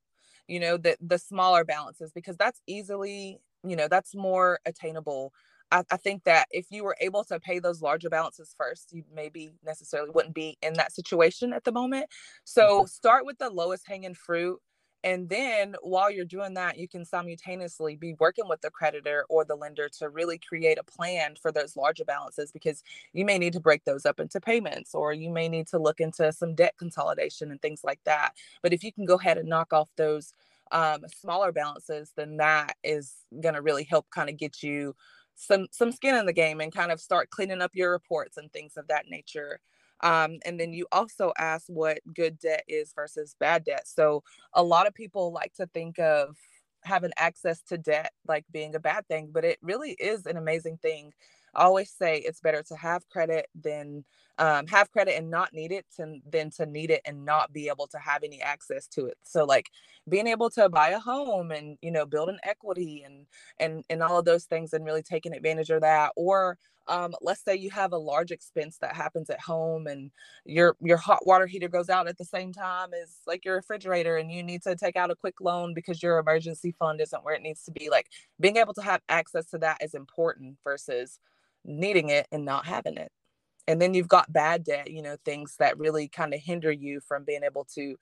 you 0.48 0.60
know, 0.60 0.76
the, 0.76 0.98
the 1.00 1.18
smaller 1.18 1.64
balances, 1.64 2.12
because 2.12 2.36
that's 2.36 2.62
easily, 2.68 3.40
you 3.64 3.78
know, 3.78 3.88
that's 3.88 4.14
more 4.14 4.60
attainable. 4.66 5.34
I, 5.72 5.84
I 5.92 5.98
think 5.98 6.24
that 6.26 6.48
if 6.52 6.68
you 6.70 6.84
were 6.84 6.98
able 7.00 7.24
to 7.26 7.40
pay 7.40 7.60
those 7.60 7.82
larger 7.82 8.10
balances 8.10 8.54
first, 8.58 8.92
you 8.92 9.04
maybe 9.14 9.52
necessarily 9.64 10.12
wouldn't 10.12 10.36
be 10.36 10.58
in 10.62 10.74
that 10.74 10.92
situation 10.92 11.54
at 11.54 11.64
the 11.64 11.72
moment. 11.72 12.08
So, 12.44 12.80
mm-hmm. 12.80 12.88
start 12.88 13.26
with 13.26 13.38
the 13.38 13.50
lowest 13.50 13.88
hanging 13.88 14.14
fruit 14.14 14.60
and 15.04 15.28
then 15.30 15.76
while 15.82 16.12
you're 16.12 16.26
doing 16.26 16.54
that, 16.56 16.78
you 16.78 16.88
can 16.88 17.06
simultaneously 17.06 17.96
be 17.96 18.14
working 18.20 18.48
with 18.48 18.62
the 18.62 18.70
creditor 18.70 19.26
or 19.30 19.44
the 19.44 19.56
lender 19.56 19.90
to 20.00 20.10
really 20.10 20.38
create 20.38 20.78
a 20.78 20.84
plan 20.84 21.36
for 21.42 21.52
those 21.52 21.76
larger 21.76 22.06
balances 22.06 22.52
because 22.52 22.84
you 23.14 23.26
may 23.26 23.40
need 23.40 23.54
to 23.54 23.60
break 23.60 23.84
those 23.84 24.06
up 24.06 24.20
into 24.20 24.40
payments 24.40 24.94
or 24.94 25.14
you 25.14 25.32
may 25.32 25.50
need 25.50 25.68
to 25.68 25.80
look 25.80 26.00
into 26.00 26.32
some 26.32 26.54
debt 26.54 26.76
consolidation 26.78 27.50
and 27.50 27.62
things 27.62 27.82
like 27.84 28.00
that. 28.06 28.34
But 28.62 28.74
if 28.74 28.84
you 28.84 28.94
can 28.94 29.06
go 29.06 29.16
ahead 29.16 29.40
and 29.40 29.50
knock 29.50 29.74
off 29.74 29.90
those 29.98 30.34
um, 30.72 31.02
smaller 31.20 31.52
balances, 31.52 32.14
then 32.16 32.38
that 32.38 32.76
is 32.84 33.16
going 33.42 33.56
to 33.56 33.62
really 33.62 33.84
help 33.84 34.08
kind 34.12 34.30
of 34.30 34.38
get 34.38 34.62
you 34.62 34.96
some 35.42 35.68
some 35.72 35.92
skin 35.92 36.16
in 36.16 36.28
the 36.28 36.34
game 36.34 36.62
and 36.62 36.74
kind 36.74 36.92
of 36.92 37.02
start 37.02 37.32
cleaning 37.32 37.62
up 37.62 37.72
your 37.74 37.92
reports 37.92 38.38
and 38.38 38.52
things 38.54 38.78
of 38.78 38.88
that 38.88 39.06
nature. 39.10 39.60
Um, 40.02 40.40
and 40.46 40.60
then 40.60 40.72
you 40.74 40.88
also 40.92 41.34
ask 41.38 41.66
what 41.68 42.00
good 42.14 42.40
debt 42.40 42.64
is 42.68 42.94
versus 42.94 43.36
bad 43.40 43.64
debt. 43.64 43.88
So 43.88 44.24
a 44.54 44.64
lot 44.64 44.88
of 44.88 44.94
people 44.94 45.32
like 45.32 45.54
to 45.56 45.68
think 45.68 46.00
of 46.00 46.38
having 46.84 47.12
access 47.18 47.62
to 47.64 47.78
debt 47.78 48.12
like 48.28 48.46
being 48.52 48.76
a 48.76 48.80
bad 48.80 49.08
thing, 49.08 49.30
but 49.32 49.46
it 49.46 49.58
really 49.62 49.92
is 49.92 50.26
an 50.26 50.38
amazing 50.38 50.78
thing. 50.78 51.12
I 51.56 51.64
always 51.64 51.92
say 51.92 52.18
it's 52.18 52.40
better 52.40 52.64
to 52.64 52.76
have 52.76 53.10
credit 53.10 53.48
than 53.56 54.06
um, 54.42 54.66
have 54.66 54.92
credit 54.92 55.16
and 55.16 55.30
not 55.30 55.54
need 55.54 55.72
it 55.72 55.86
to, 55.98 56.16
than 56.28 56.50
to 56.50 56.66
need 56.66 56.90
it 56.90 57.02
and 57.06 57.24
not 57.24 57.54
be 57.54 57.68
able 57.68 57.86
to 57.86 58.00
have 58.00 58.24
any 58.24 58.42
access 58.42 58.88
to 58.88 59.06
it. 59.06 59.16
So 59.22 59.46
like 59.46 59.70
being 60.10 60.26
able 60.26 60.50
to 60.50 60.68
buy 60.68 60.90
a 60.90 61.00
home 61.00 61.52
and 61.52 61.78
you 61.84 61.92
know 61.92 62.08
build 62.08 62.28
an 62.28 62.40
equity 62.44 63.04
and 63.06 63.28
and 63.60 63.84
and 63.92 64.02
all 64.02 64.18
of 64.18 64.26
those 64.26 64.46
things 64.46 64.74
and 64.74 64.84
really 64.84 65.04
taking 65.04 65.34
advantage 65.34 65.70
of 65.70 65.82
that. 65.82 66.12
Or 66.16 66.58
um, 66.88 67.14
let's 67.22 67.44
say 67.44 67.56
you 67.56 67.70
have 67.70 67.94
a 67.94 67.98
large 67.98 68.32
expense 68.32 68.80
that 68.80 68.96
happens 68.96 69.30
at 69.30 69.40
home 69.40 69.86
and 69.86 70.10
your 70.44 70.76
your 70.82 70.98
hot 70.98 71.28
water 71.28 71.46
heater 71.46 71.70
goes 71.70 71.90
out 71.90 72.08
at 72.08 72.18
the 72.18 72.26
same 72.26 72.52
time 72.52 72.90
as 73.00 73.18
like 73.28 73.46
your 73.46 73.58
refrigerator 73.58 74.18
and 74.18 74.32
you 74.32 74.42
need 74.42 74.64
to 74.64 74.76
take 74.76 74.96
out 74.96 75.12
a 75.12 75.16
quick 75.16 75.40
loan 75.40 75.76
because 75.76 76.02
your 76.02 76.18
emergency 76.18 76.74
fund 76.80 77.00
isn't 77.00 77.24
where 77.24 77.36
it 77.36 77.44
needs 77.44 77.64
to 77.66 77.72
be. 77.72 77.92
Like 77.92 78.08
being 78.40 78.58
able 78.58 78.74
to 78.74 78.82
have 78.82 79.02
access 79.08 79.46
to 79.52 79.60
that 79.60 79.84
is 79.84 79.94
important 79.94 80.58
versus 80.64 81.20
needing 81.64 82.10
it 82.10 82.26
and 82.32 82.44
not 82.44 82.66
having 82.66 82.98
it 82.98 83.12
and 83.68 83.82
then 83.82 83.94
you've 83.94 84.08
got 84.08 84.32
bad 84.32 84.64
debt 84.64 84.90
you 84.92 85.02
know 85.02 85.16
things 85.26 85.56
that 85.60 85.78
really 85.78 86.08
kind 86.08 86.34
of 86.34 86.40
hinder 86.40 86.72
you 86.72 87.00
from 87.00 87.24
being 87.24 87.44
able 87.44 87.66
to 87.66 87.96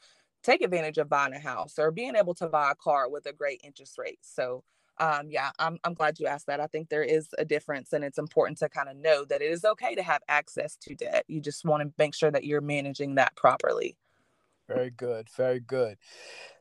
take 0.43 0.61
advantage 0.61 0.97
of 0.97 1.09
buying 1.09 1.33
a 1.33 1.39
house 1.39 1.77
or 1.77 1.91
being 1.91 2.15
able 2.15 2.33
to 2.33 2.47
buy 2.47 2.71
a 2.71 2.75
car 2.75 3.09
with 3.09 3.25
a 3.25 3.33
great 3.33 3.61
interest 3.63 3.97
rate 3.97 4.19
so 4.21 4.63
um, 4.99 5.29
yeah, 5.29 5.51
I'm, 5.59 5.77
I'm 5.83 5.93
glad 5.93 6.19
you 6.19 6.27
asked 6.27 6.47
that. 6.47 6.59
I 6.59 6.67
think 6.67 6.89
there 6.89 7.03
is 7.03 7.29
a 7.37 7.45
difference, 7.45 7.93
and 7.93 8.03
it's 8.03 8.17
important 8.17 8.57
to 8.59 8.69
kind 8.69 8.89
of 8.89 8.97
know 8.97 9.23
that 9.25 9.41
it 9.41 9.49
is 9.49 9.63
okay 9.63 9.95
to 9.95 10.03
have 10.03 10.21
access 10.27 10.75
to 10.81 10.93
debt. 10.93 11.23
You 11.27 11.39
just 11.39 11.63
want 11.63 11.83
to 11.83 11.93
make 11.97 12.13
sure 12.13 12.31
that 12.31 12.43
you're 12.43 12.61
managing 12.61 13.15
that 13.15 13.35
properly. 13.35 13.95
Very 14.67 14.91
good. 14.91 15.27
Very 15.35 15.61
good. 15.61 15.97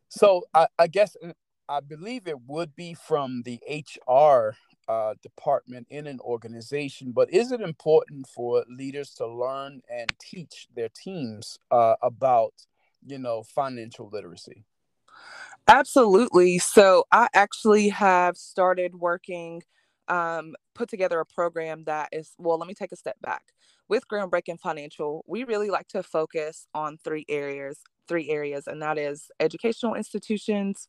So 0.09 0.45
I, 0.55 0.69
I 0.79 0.87
guess 0.87 1.17
uh, 1.23 1.33
I 1.69 1.81
believe 1.81 2.29
it 2.29 2.41
would 2.47 2.75
be 2.77 2.95
from 2.95 3.43
the 3.45 3.61
HR 3.69 4.57
uh, 4.89 5.15
department 5.23 5.87
in 5.91 6.07
an 6.07 6.19
organization, 6.21 7.13
but 7.13 7.33
is 7.33 7.53
it 7.53 7.61
important 7.61 8.27
for 8.27 8.65
leaders 8.69 9.11
to 9.15 9.27
learn 9.27 9.83
and 9.91 10.11
teach 10.19 10.67
their 10.75 10.89
teams 10.89 11.59
uh, 11.71 11.95
about, 12.03 12.55
you 13.07 13.19
know, 13.19 13.43
financial 13.43 14.09
literacy? 14.11 14.65
Absolutely. 15.67 16.59
So 16.59 17.05
I 17.13 17.29
actually 17.35 17.91
have 17.91 18.39
started 18.39 18.95
working, 18.95 19.63
um, 20.09 20.55
put 20.75 20.89
together 20.89 21.21
a 21.21 21.27
program 21.27 21.85
that 21.85 22.09
is, 22.13 22.33
well, 22.39 22.59
let 22.59 22.67
me 22.67 22.75
take 22.75 22.93
a 22.93 22.97
step 22.97 23.21
back. 23.21 23.43
With 23.89 24.09
Groundbreaking 24.09 24.61
Financial, 24.61 25.25
we 25.27 25.45
really 25.45 25.71
like 25.71 25.89
to 25.89 26.03
focus 26.03 26.67
on 26.75 26.99
three 27.05 27.27
areas, 27.29 27.81
three 28.07 28.31
areas, 28.31 28.67
and 28.67 28.81
that 28.83 28.97
is 28.97 29.31
educational 29.41 29.95
institutions, 29.95 30.89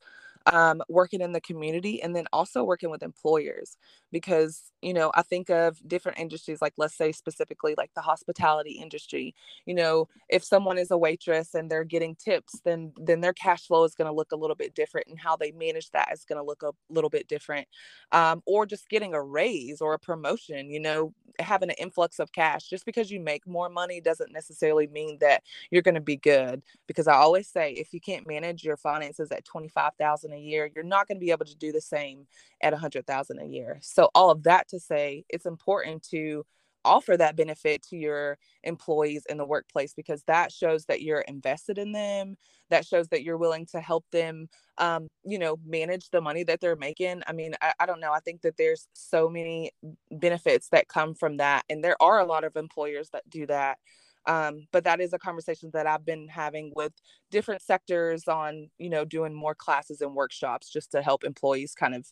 um, 0.51 0.82
working 0.89 1.22
in 1.22 1.32
the 1.32 1.41
community 1.41 2.01
and 2.01 2.15
then 2.15 2.25
also 2.34 2.63
working 2.63 2.89
with 2.89 3.03
employers 3.03 3.77
because 4.12 4.72
you 4.82 4.94
know 4.94 5.12
i 5.15 5.22
think 5.22 5.50
of 5.50 5.77
different 5.88 6.18
industries 6.18 6.62
like 6.62 6.74
let's 6.77 6.96
say 6.96 7.12
specifically 7.12 7.75
like 7.77 7.91
the 7.96 8.01
hospitality 8.01 8.72
industry. 8.72 9.36
You 9.65 9.75
know 9.75 10.08
if 10.29 10.44
someone 10.44 10.77
is 10.77 10.91
a 10.91 10.98
waitress 10.98 11.53
and 11.53 11.70
they're 11.70 11.84
getting 11.84 12.15
tips 12.15 12.60
then 12.63 12.91
then 12.98 13.22
their 13.22 13.34
cash 13.34 13.68
flow 13.68 13.84
is 13.84 13.96
going 13.96 14.08
to 14.08 14.13
look 14.13 14.32
a 14.32 14.36
little 14.36 14.56
bit 14.56 14.74
different 14.75 15.08
and 15.08 15.20
how 15.20 15.36
they 15.36 15.51
manage 15.51 15.89
that 15.91 16.12
is 16.13 16.25
going 16.25 16.39
to 16.39 16.44
look 16.44 16.63
a 16.63 16.72
little 16.89 17.10
bit 17.10 17.27
different. 17.27 17.68
Um, 18.12 18.41
or 18.46 18.65
just 18.65 18.89
getting 18.89 19.13
a 19.13 19.22
raise 19.22 19.82
or 19.82 19.94
a 19.94 20.00
promotion 20.00 20.70
you 20.70 20.79
know 20.79 21.13
having 21.39 21.70
an 21.70 21.75
influx 21.79 22.20
of 22.20 22.32
cash. 22.32 22.70
Just 22.70 22.86
because 22.86 23.12
you 23.12 23.20
make 23.20 23.48
more 23.48 23.70
money 23.70 24.01
doesn't 24.01 24.32
necessarily 24.32 24.88
mean 24.88 25.18
that 25.22 25.44
you're 25.72 25.82
going 25.82 25.96
to 25.96 26.01
be 26.01 26.18
good 26.18 26.62
because 26.88 27.08
i 27.08 27.13
always 27.13 27.48
say 27.48 27.72
if 27.74 27.94
you 27.94 28.00
can't 28.00 28.27
manage 28.27 28.63
your 28.63 28.77
finances 28.77 29.32
at 29.32 29.46
25000 29.46 30.34
a 30.34 30.38
year 30.39 30.69
you're 30.74 30.84
not 30.84 31.08
going 31.08 31.17
to 31.17 31.25
be 31.25 31.31
able 31.31 31.46
to 31.46 31.58
do 31.58 31.72
the 31.72 31.81
same 31.81 32.27
at 32.62 32.74
a 32.74 32.77
100000 32.77 33.39
a 33.39 33.46
year. 33.46 33.79
So 33.81 34.10
all 34.15 34.29
of 34.29 34.43
that 34.43 34.67
to 34.69 34.79
say 34.79 35.25
it's 35.29 35.46
important 35.46 36.03
to 36.10 36.46
offer 36.86 37.17
that 37.17 37.36
benefit 37.36 37.84
to 37.84 37.98
your 37.98 38.38
employees 38.63 39.25
in 39.29 39.38
the 39.38 39.46
workplace 39.46 39.93
because 39.93 40.24
that 40.24 40.51
shows 40.51 40.86
that 40.86 41.01
you're 41.01 41.22
invested 41.22 41.77
in 41.77 41.91
them 41.91 42.36
that 42.69 42.86
shows 42.86 43.08
that 43.10 43.24
you're 43.24 43.38
willing 43.38 43.65
to 43.65 43.81
help 43.81 44.05
them 44.12 44.48
um, 44.77 45.08
you 45.25 45.38
know 45.38 45.58
manage 45.65 46.10
the 46.10 46.22
money 46.22 46.43
that 46.43 46.62
they're 46.62 46.75
making. 46.75 47.22
I 47.27 47.34
mean 47.34 47.53
I, 47.62 47.74
I 47.79 47.86
don't 47.86 48.00
know 48.00 48.13
i 48.13 48.19
think 48.19 48.41
that 48.41 48.58
there's 48.58 48.88
so 48.93 49.29
many 49.29 49.72
benefits 50.12 50.69
that 50.69 50.88
come 50.88 51.13
from 51.13 51.38
that 51.38 51.63
and 51.69 51.84
there 51.84 52.01
are 52.01 52.19
a 52.19 52.25
lot 52.25 52.43
of 52.43 52.55
employers 52.55 53.10
that 53.12 53.29
do 53.29 53.46
that 53.48 53.77
um, 54.26 54.68
but 54.72 54.84
that 54.84 55.00
is 55.00 55.14
a 55.14 55.20
conversation 55.20 55.70
that 55.74 55.88
i've 55.88 56.06
been 56.06 56.28
having 56.28 56.72
with 56.76 56.94
different 57.32 57.62
sectors 57.62 58.28
on 58.28 58.70
you 58.78 58.90
know 58.90 59.06
doing 59.06 59.34
more 59.34 59.56
classes 59.56 60.02
and 60.02 60.14
workshops 60.14 60.70
just 60.70 60.92
to 60.92 61.02
help 61.02 61.24
employees 61.24 61.74
kind 61.74 61.96
of 61.96 62.06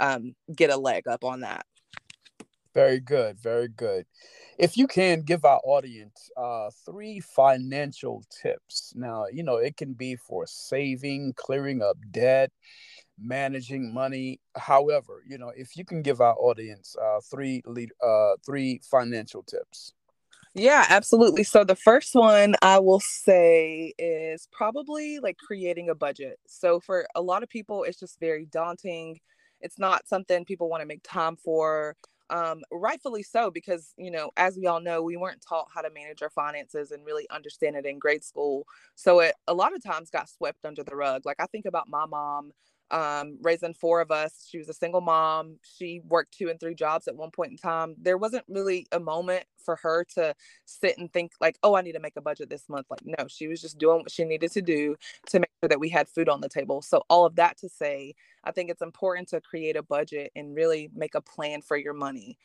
um, 0.00 0.34
get 0.54 0.70
a 0.70 0.76
leg 0.76 1.08
up 1.08 1.24
on 1.24 1.40
that 1.40 1.66
very 2.78 3.00
good, 3.00 3.40
very 3.40 3.66
good. 3.66 4.06
If 4.56 4.76
you 4.76 4.86
can 4.86 5.22
give 5.22 5.44
our 5.44 5.60
audience 5.64 6.30
uh, 6.36 6.70
three 6.84 7.18
financial 7.18 8.22
tips. 8.30 8.92
Now, 8.94 9.24
you 9.32 9.42
know, 9.42 9.56
it 9.56 9.76
can 9.76 9.94
be 9.94 10.14
for 10.14 10.46
saving, 10.46 11.32
clearing 11.36 11.82
up 11.82 11.96
debt, 12.12 12.52
managing 13.20 13.92
money. 13.92 14.40
However, 14.56 15.24
you 15.26 15.38
know, 15.38 15.52
if 15.56 15.76
you 15.76 15.84
can 15.84 16.02
give 16.02 16.20
our 16.20 16.36
audience 16.36 16.94
uh, 17.02 17.20
three 17.28 17.62
lead, 17.66 17.90
uh, 18.00 18.34
three 18.46 18.80
financial 18.88 19.42
tips. 19.42 19.92
Yeah, 20.54 20.84
absolutely. 20.88 21.44
So 21.44 21.64
the 21.64 21.76
first 21.76 22.14
one 22.14 22.54
I 22.62 22.78
will 22.78 23.00
say 23.00 23.94
is 23.98 24.48
probably 24.52 25.18
like 25.20 25.36
creating 25.38 25.88
a 25.90 25.94
budget. 25.94 26.38
So 26.46 26.80
for 26.80 27.06
a 27.14 27.22
lot 27.22 27.42
of 27.42 27.48
people, 27.48 27.84
it's 27.84 27.98
just 27.98 28.18
very 28.20 28.46
daunting. 28.46 29.20
It's 29.60 29.78
not 29.78 30.08
something 30.08 30.44
people 30.44 30.68
want 30.68 30.80
to 30.82 30.86
make 30.86 31.02
time 31.02 31.36
for 31.36 31.96
um, 32.30 32.60
rightfully 32.70 33.22
so 33.22 33.50
because 33.50 33.94
you 33.96 34.10
know 34.10 34.30
as 34.36 34.54
we 34.58 34.66
all 34.66 34.80
know 34.82 35.02
we 35.02 35.16
weren't 35.16 35.40
taught 35.48 35.68
how 35.74 35.80
to 35.80 35.88
manage 35.90 36.20
our 36.20 36.28
finances 36.28 36.90
and 36.90 37.02
really 37.06 37.26
understand 37.30 37.74
it 37.74 37.86
in 37.86 37.98
grade 37.98 38.22
school 38.22 38.66
so 38.94 39.20
it 39.20 39.34
a 39.46 39.54
lot 39.54 39.74
of 39.74 39.82
times 39.82 40.10
got 40.10 40.28
swept 40.28 40.66
under 40.66 40.82
the 40.84 40.94
rug 40.94 41.22
like 41.24 41.38
i 41.40 41.46
think 41.46 41.64
about 41.64 41.88
my 41.88 42.04
mom 42.04 42.52
um, 42.90 43.38
raising 43.42 43.74
four 43.74 44.00
of 44.00 44.10
us. 44.10 44.46
She 44.48 44.58
was 44.58 44.68
a 44.68 44.74
single 44.74 45.00
mom. 45.00 45.58
She 45.62 46.00
worked 46.08 46.36
two 46.36 46.48
and 46.48 46.58
three 46.58 46.74
jobs 46.74 47.08
at 47.08 47.16
one 47.16 47.30
point 47.30 47.50
in 47.50 47.56
time. 47.56 47.94
There 48.00 48.18
wasn't 48.18 48.44
really 48.48 48.86
a 48.92 49.00
moment 49.00 49.44
for 49.64 49.76
her 49.76 50.04
to 50.14 50.34
sit 50.64 50.96
and 50.98 51.12
think 51.12 51.32
like, 51.40 51.58
oh, 51.62 51.76
I 51.76 51.82
need 51.82 51.92
to 51.92 52.00
make 52.00 52.16
a 52.16 52.22
budget 52.22 52.48
this 52.48 52.68
month. 52.68 52.86
Like, 52.88 53.04
no, 53.04 53.26
she 53.28 53.48
was 53.48 53.60
just 53.60 53.78
doing 53.78 53.98
what 53.98 54.10
she 54.10 54.24
needed 54.24 54.52
to 54.52 54.62
do 54.62 54.96
to 55.28 55.40
make 55.40 55.50
sure 55.62 55.68
that 55.68 55.80
we 55.80 55.88
had 55.90 56.08
food 56.08 56.28
on 56.28 56.40
the 56.40 56.48
table. 56.48 56.80
So 56.82 57.02
all 57.10 57.26
of 57.26 57.36
that 57.36 57.58
to 57.58 57.68
say, 57.68 58.14
I 58.44 58.52
think 58.52 58.70
it's 58.70 58.82
important 58.82 59.28
to 59.28 59.40
create 59.40 59.76
a 59.76 59.82
budget 59.82 60.32
and 60.34 60.54
really 60.54 60.90
make 60.94 61.14
a 61.14 61.20
plan 61.20 61.60
for 61.62 61.76
your 61.76 61.94
money. 61.94 62.38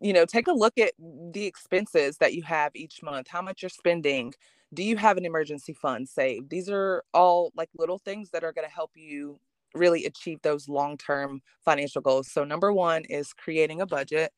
You 0.00 0.12
know, 0.12 0.24
take 0.24 0.46
a 0.46 0.52
look 0.52 0.78
at 0.78 0.92
the 0.98 1.44
expenses 1.44 2.18
that 2.18 2.32
you 2.34 2.42
have 2.44 2.72
each 2.74 3.02
month, 3.02 3.28
how 3.28 3.42
much 3.42 3.62
you're 3.62 3.68
spending. 3.68 4.32
Do 4.72 4.84
you 4.84 4.96
have 4.96 5.16
an 5.16 5.26
emergency 5.26 5.74
fund 5.74 6.08
saved? 6.08 6.48
These 6.48 6.70
are 6.70 7.02
all 7.12 7.52
like 7.56 7.68
little 7.76 7.98
things 7.98 8.30
that 8.30 8.44
are 8.44 8.52
going 8.52 8.66
to 8.66 8.72
help 8.72 8.92
you 8.94 9.40
really 9.74 10.04
achieve 10.04 10.40
those 10.42 10.68
long-term 10.68 11.40
financial 11.64 12.02
goals. 12.02 12.30
So 12.30 12.44
number 12.44 12.72
one 12.72 13.04
is 13.04 13.32
creating 13.32 13.80
a 13.80 13.86
budget. 13.86 14.32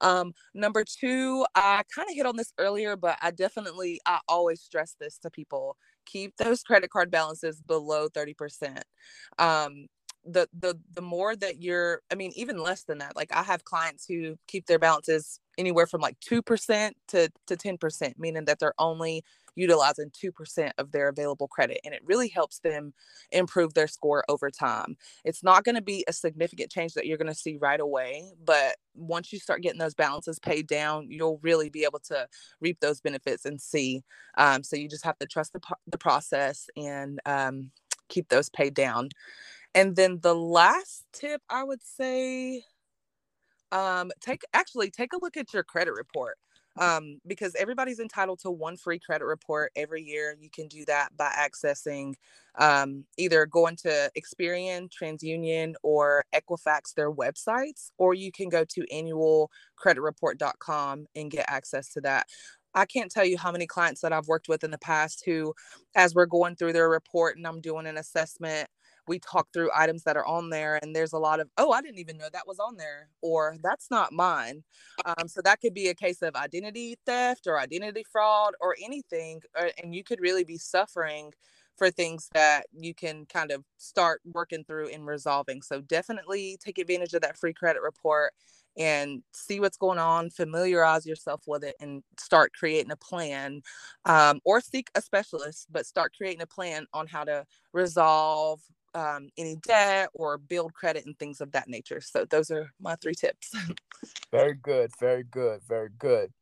Um, 0.00 0.34
number 0.54 0.84
two, 0.84 1.46
I 1.54 1.82
kind 1.94 2.08
of 2.08 2.14
hit 2.16 2.26
on 2.26 2.36
this 2.36 2.52
earlier, 2.58 2.96
but 2.96 3.16
I 3.22 3.30
definitely 3.30 4.00
I 4.06 4.20
always 4.28 4.60
stress 4.60 4.96
this 5.00 5.18
to 5.18 5.30
people: 5.30 5.76
keep 6.04 6.36
those 6.36 6.62
credit 6.62 6.90
card 6.90 7.10
balances 7.10 7.62
below 7.62 8.08
thirty 8.08 8.34
percent. 8.34 8.84
Um, 9.38 9.86
the 10.26 10.48
the 10.58 10.78
the 10.94 11.02
more 11.02 11.36
that 11.36 11.62
you're, 11.62 12.02
I 12.10 12.16
mean, 12.16 12.32
even 12.34 12.58
less 12.58 12.84
than 12.84 12.98
that. 12.98 13.16
Like 13.16 13.34
I 13.34 13.42
have 13.42 13.64
clients 13.64 14.06
who 14.06 14.36
keep 14.48 14.66
their 14.66 14.78
balances 14.78 15.38
anywhere 15.58 15.86
from 15.86 16.00
like 16.00 16.18
two 16.20 16.42
percent 16.42 16.96
to 17.08 17.30
to 17.46 17.56
ten 17.56 17.78
percent, 17.78 18.18
meaning 18.18 18.46
that 18.46 18.58
they're 18.58 18.74
only 18.78 19.24
utilizing 19.54 20.10
2% 20.10 20.70
of 20.78 20.92
their 20.92 21.08
available 21.08 21.48
credit. 21.48 21.80
And 21.84 21.94
it 21.94 22.02
really 22.04 22.28
helps 22.28 22.58
them 22.60 22.92
improve 23.32 23.74
their 23.74 23.88
score 23.88 24.24
over 24.28 24.50
time. 24.50 24.96
It's 25.24 25.42
not 25.42 25.64
going 25.64 25.74
to 25.76 25.82
be 25.82 26.04
a 26.08 26.12
significant 26.12 26.70
change 26.70 26.94
that 26.94 27.06
you're 27.06 27.18
going 27.18 27.28
to 27.28 27.34
see 27.34 27.56
right 27.56 27.80
away, 27.80 28.24
but 28.44 28.76
once 28.94 29.32
you 29.32 29.38
start 29.38 29.62
getting 29.62 29.78
those 29.78 29.94
balances 29.94 30.38
paid 30.38 30.66
down, 30.66 31.10
you'll 31.10 31.40
really 31.42 31.68
be 31.68 31.84
able 31.84 31.98
to 31.98 32.26
reap 32.60 32.78
those 32.80 33.00
benefits 33.00 33.44
and 33.44 33.60
see. 33.60 34.02
Um, 34.38 34.62
so 34.62 34.76
you 34.76 34.88
just 34.88 35.04
have 35.04 35.18
to 35.18 35.26
trust 35.26 35.52
the, 35.52 35.60
the 35.86 35.98
process 35.98 36.66
and 36.76 37.20
um, 37.26 37.70
keep 38.08 38.28
those 38.28 38.48
paid 38.48 38.74
down. 38.74 39.08
And 39.74 39.96
then 39.96 40.20
the 40.22 40.34
last 40.34 41.04
tip 41.12 41.42
I 41.50 41.64
would 41.64 41.82
say 41.82 42.62
um 43.72 44.12
take 44.20 44.42
actually 44.52 44.90
take 44.90 45.12
a 45.12 45.18
look 45.20 45.36
at 45.36 45.52
your 45.52 45.64
credit 45.64 45.94
report 45.94 46.38
um, 46.78 47.20
because 47.26 47.54
everybody's 47.54 48.00
entitled 48.00 48.40
to 48.40 48.50
one 48.50 48.76
free 48.76 48.98
credit 48.98 49.24
report 49.24 49.72
every 49.76 50.02
year. 50.02 50.36
You 50.40 50.50
can 50.50 50.66
do 50.68 50.84
that 50.86 51.16
by 51.16 51.30
accessing 51.30 52.14
um, 52.58 53.04
either 53.16 53.46
going 53.46 53.76
to 53.76 54.10
Experian, 54.16 54.90
TransUnion, 54.90 55.74
or 55.82 56.24
Equifax, 56.34 56.94
their 56.94 57.12
websites, 57.12 57.90
or 57.98 58.14
you 58.14 58.32
can 58.32 58.48
go 58.48 58.64
to 58.64 58.80
annualcreditreport.com 58.92 61.06
and 61.14 61.30
get 61.30 61.44
access 61.48 61.88
to 61.90 62.00
that. 62.02 62.26
I 62.74 62.86
can't 62.86 63.10
tell 63.10 63.24
you 63.24 63.38
how 63.38 63.52
many 63.52 63.66
clients 63.66 64.00
that 64.00 64.12
I've 64.12 64.26
worked 64.26 64.48
with 64.48 64.64
in 64.64 64.72
the 64.72 64.78
past 64.78 65.22
who, 65.24 65.54
as 65.94 66.14
we're 66.14 66.26
going 66.26 66.56
through 66.56 66.72
their 66.72 66.88
report 66.88 67.36
and 67.36 67.46
I'm 67.46 67.60
doing 67.60 67.86
an 67.86 67.96
assessment, 67.96 68.68
we 69.06 69.18
talk 69.18 69.48
through 69.52 69.70
items 69.74 70.02
that 70.04 70.16
are 70.16 70.26
on 70.26 70.50
there 70.50 70.78
and 70.82 70.94
there's 70.94 71.12
a 71.12 71.18
lot 71.18 71.40
of 71.40 71.48
oh 71.58 71.72
i 71.72 71.80
didn't 71.80 71.98
even 71.98 72.16
know 72.16 72.28
that 72.32 72.46
was 72.46 72.58
on 72.58 72.76
there 72.76 73.08
or 73.20 73.56
that's 73.62 73.90
not 73.90 74.12
mine. 74.12 74.62
Um, 75.04 75.28
so 75.28 75.40
that 75.42 75.60
could 75.60 75.74
be 75.74 75.88
a 75.88 75.94
case 75.94 76.22
of 76.22 76.34
identity 76.36 76.96
theft 77.06 77.46
or 77.46 77.58
identity 77.58 78.04
fraud 78.10 78.54
or 78.60 78.76
anything 78.82 79.40
or, 79.58 79.66
uh, 79.66 79.70
and 79.82 79.94
you 79.94 80.04
could 80.04 80.20
really 80.20 80.44
be 80.44 80.58
suffering 80.58 81.32
for 81.76 81.90
things 81.90 82.28
that 82.34 82.66
you 82.72 82.94
can 82.94 83.26
kind 83.26 83.50
of 83.50 83.64
start 83.78 84.20
working 84.32 84.64
through 84.64 84.88
and 84.90 85.06
resolving. 85.06 85.60
So 85.60 85.80
definitely 85.80 86.56
take 86.64 86.78
advantage 86.78 87.14
of 87.14 87.22
that 87.22 87.36
free 87.36 87.52
credit 87.52 87.82
report 87.82 88.32
and 88.76 89.22
see 89.32 89.60
what's 89.60 89.76
going 89.76 89.98
on, 89.98 90.30
familiarize 90.30 91.06
yourself 91.06 91.42
with 91.46 91.64
it, 91.64 91.76
and 91.80 92.02
start 92.18 92.52
creating 92.52 92.90
a 92.90 92.96
plan 92.96 93.62
um, 94.04 94.40
or 94.44 94.60
seek 94.60 94.90
a 94.94 95.02
specialist, 95.02 95.66
but 95.70 95.86
start 95.86 96.12
creating 96.16 96.42
a 96.42 96.46
plan 96.46 96.86
on 96.92 97.06
how 97.06 97.24
to 97.24 97.44
resolve 97.72 98.60
um, 98.94 99.28
any 99.36 99.56
debt 99.56 100.10
or 100.14 100.38
build 100.38 100.74
credit 100.74 101.06
and 101.06 101.18
things 101.18 101.40
of 101.40 101.52
that 101.52 101.68
nature. 101.68 102.00
So 102.00 102.24
those 102.24 102.50
are 102.50 102.70
my 102.80 102.96
three 102.96 103.14
tips. 103.14 103.52
very 104.32 104.54
good, 104.54 104.90
very 104.98 105.24
good, 105.24 105.60
very 105.66 105.90
good. 105.98 106.32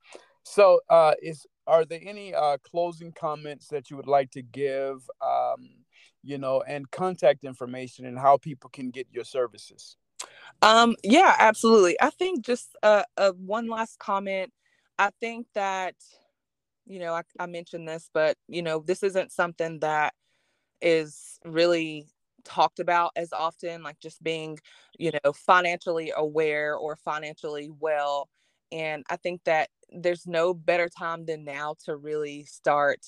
So 0.44 0.80
uh, 0.88 1.14
is 1.22 1.46
are 1.66 1.84
there 1.84 2.00
any 2.02 2.34
uh, 2.34 2.58
closing 2.58 3.12
comments 3.12 3.68
that 3.68 3.90
you 3.90 3.96
would 3.96 4.08
like 4.08 4.30
to 4.32 4.42
give? 4.42 5.08
Um, 5.20 5.70
you 6.22 6.38
know, 6.38 6.62
and 6.62 6.90
contact 6.90 7.44
information 7.44 8.06
and 8.06 8.18
how 8.18 8.36
people 8.36 8.70
can 8.70 8.90
get 8.90 9.06
your 9.10 9.24
services. 9.24 9.96
Um, 10.60 10.94
yeah, 11.02 11.34
absolutely. 11.38 12.00
I 12.00 12.10
think 12.10 12.44
just 12.44 12.76
uh, 12.82 13.02
uh, 13.16 13.32
one 13.32 13.68
last 13.68 13.98
comment. 13.98 14.52
I 14.98 15.10
think 15.20 15.46
that, 15.54 15.94
you 16.86 17.00
know, 17.00 17.14
I, 17.14 17.22
I 17.38 17.46
mentioned 17.46 17.88
this, 17.88 18.08
but, 18.14 18.36
you 18.46 18.62
know, 18.62 18.80
this 18.86 19.02
isn't 19.02 19.32
something 19.32 19.80
that 19.80 20.14
is 20.80 21.40
really 21.44 22.06
talked 22.44 22.80
about 22.80 23.12
as 23.16 23.32
often 23.32 23.82
like 23.82 23.98
just 24.00 24.22
being 24.22 24.58
you 24.98 25.10
know 25.24 25.32
financially 25.32 26.12
aware 26.16 26.76
or 26.76 26.96
financially 26.96 27.70
well 27.80 28.28
and 28.70 29.04
i 29.10 29.16
think 29.16 29.40
that 29.44 29.68
there's 29.90 30.26
no 30.26 30.54
better 30.54 30.88
time 30.88 31.24
than 31.24 31.44
now 31.44 31.74
to 31.84 31.96
really 31.96 32.44
start 32.44 33.00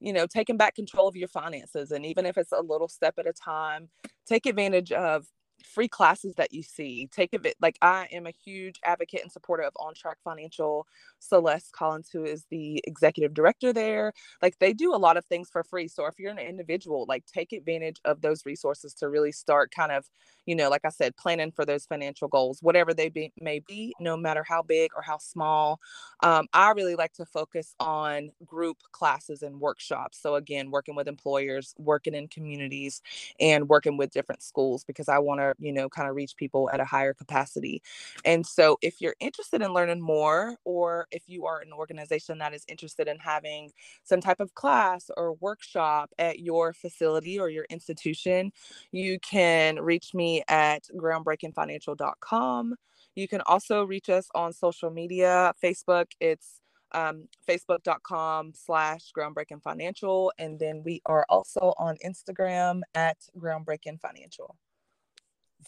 you 0.00 0.12
know 0.12 0.26
taking 0.26 0.56
back 0.56 0.74
control 0.74 1.08
of 1.08 1.16
your 1.16 1.28
finances 1.28 1.90
and 1.90 2.04
even 2.04 2.26
if 2.26 2.36
it's 2.36 2.52
a 2.52 2.60
little 2.60 2.88
step 2.88 3.14
at 3.18 3.26
a 3.26 3.32
time 3.32 3.88
take 4.26 4.46
advantage 4.46 4.92
of 4.92 5.26
free 5.66 5.88
classes 5.88 6.34
that 6.36 6.52
you 6.52 6.62
see. 6.62 7.08
Take 7.12 7.34
of 7.34 7.44
it. 7.46 7.56
Like 7.60 7.78
I 7.82 8.08
am 8.12 8.26
a 8.26 8.30
huge 8.30 8.80
advocate 8.84 9.22
and 9.22 9.32
supporter 9.32 9.64
of 9.64 9.72
On 9.76 9.94
Track 9.94 10.18
Financial. 10.24 10.86
Celeste 11.18 11.72
Collins, 11.72 12.08
who 12.12 12.24
is 12.24 12.44
the 12.50 12.80
executive 12.86 13.34
director 13.34 13.72
there, 13.72 14.12
like 14.42 14.58
they 14.58 14.72
do 14.72 14.94
a 14.94 14.96
lot 14.96 15.16
of 15.16 15.24
things 15.24 15.48
for 15.50 15.64
free. 15.64 15.88
So 15.88 16.06
if 16.06 16.18
you're 16.18 16.30
an 16.30 16.38
individual, 16.38 17.04
like 17.08 17.24
take 17.26 17.52
advantage 17.52 18.00
of 18.04 18.20
those 18.20 18.46
resources 18.46 18.94
to 18.94 19.08
really 19.08 19.32
start 19.32 19.72
kind 19.74 19.92
of, 19.92 20.06
you 20.46 20.54
know, 20.54 20.68
like 20.68 20.84
I 20.84 20.90
said, 20.90 21.16
planning 21.16 21.50
for 21.50 21.64
those 21.64 21.86
financial 21.86 22.28
goals, 22.28 22.60
whatever 22.62 22.94
they 22.94 23.08
be, 23.08 23.32
may 23.40 23.60
be, 23.60 23.94
no 23.98 24.16
matter 24.16 24.44
how 24.46 24.62
big 24.62 24.90
or 24.94 25.02
how 25.02 25.18
small. 25.18 25.80
Um, 26.22 26.46
I 26.52 26.70
really 26.70 26.94
like 26.94 27.12
to 27.14 27.26
focus 27.26 27.74
on 27.80 28.30
group 28.44 28.78
classes 28.92 29.42
and 29.42 29.60
workshops. 29.60 30.20
So 30.20 30.36
again, 30.36 30.70
working 30.70 30.94
with 30.94 31.08
employers, 31.08 31.74
working 31.78 32.14
in 32.14 32.28
communities, 32.28 33.02
and 33.40 33.68
working 33.68 33.96
with 33.96 34.12
different 34.12 34.42
schools 34.42 34.84
because 34.84 35.08
I 35.08 35.18
want 35.18 35.40
to 35.40 35.54
you 35.58 35.72
know, 35.72 35.88
kind 35.88 36.08
of 36.08 36.14
reach 36.14 36.36
people 36.36 36.70
at 36.72 36.80
a 36.80 36.84
higher 36.84 37.14
capacity. 37.14 37.82
And 38.24 38.46
so 38.46 38.78
if 38.82 39.00
you're 39.00 39.16
interested 39.20 39.62
in 39.62 39.72
learning 39.72 40.00
more, 40.00 40.56
or 40.64 41.06
if 41.10 41.24
you 41.26 41.46
are 41.46 41.60
an 41.60 41.72
organization 41.72 42.38
that 42.38 42.54
is 42.54 42.64
interested 42.68 43.08
in 43.08 43.18
having 43.18 43.72
some 44.04 44.20
type 44.20 44.40
of 44.40 44.54
class 44.54 45.10
or 45.16 45.34
workshop 45.34 46.10
at 46.18 46.40
your 46.40 46.72
facility 46.72 47.38
or 47.38 47.48
your 47.48 47.66
institution, 47.70 48.52
you 48.92 49.18
can 49.20 49.80
reach 49.80 50.14
me 50.14 50.42
at 50.48 50.84
groundbreakingfinancial.com. 50.94 52.74
You 53.14 53.28
can 53.28 53.40
also 53.42 53.84
reach 53.84 54.10
us 54.10 54.28
on 54.34 54.52
social 54.52 54.90
media, 54.90 55.54
Facebook, 55.62 56.06
it's 56.20 56.60
um, 56.92 57.28
facebook.com 57.48 58.52
slash 58.54 59.12
groundbreaking 59.16 59.62
financial. 59.62 60.32
And 60.38 60.58
then 60.58 60.82
we 60.84 61.02
are 61.06 61.26
also 61.28 61.74
on 61.78 61.96
Instagram 62.04 62.82
at 62.94 63.18
groundbreaking 63.36 64.00
financial. 64.00 64.56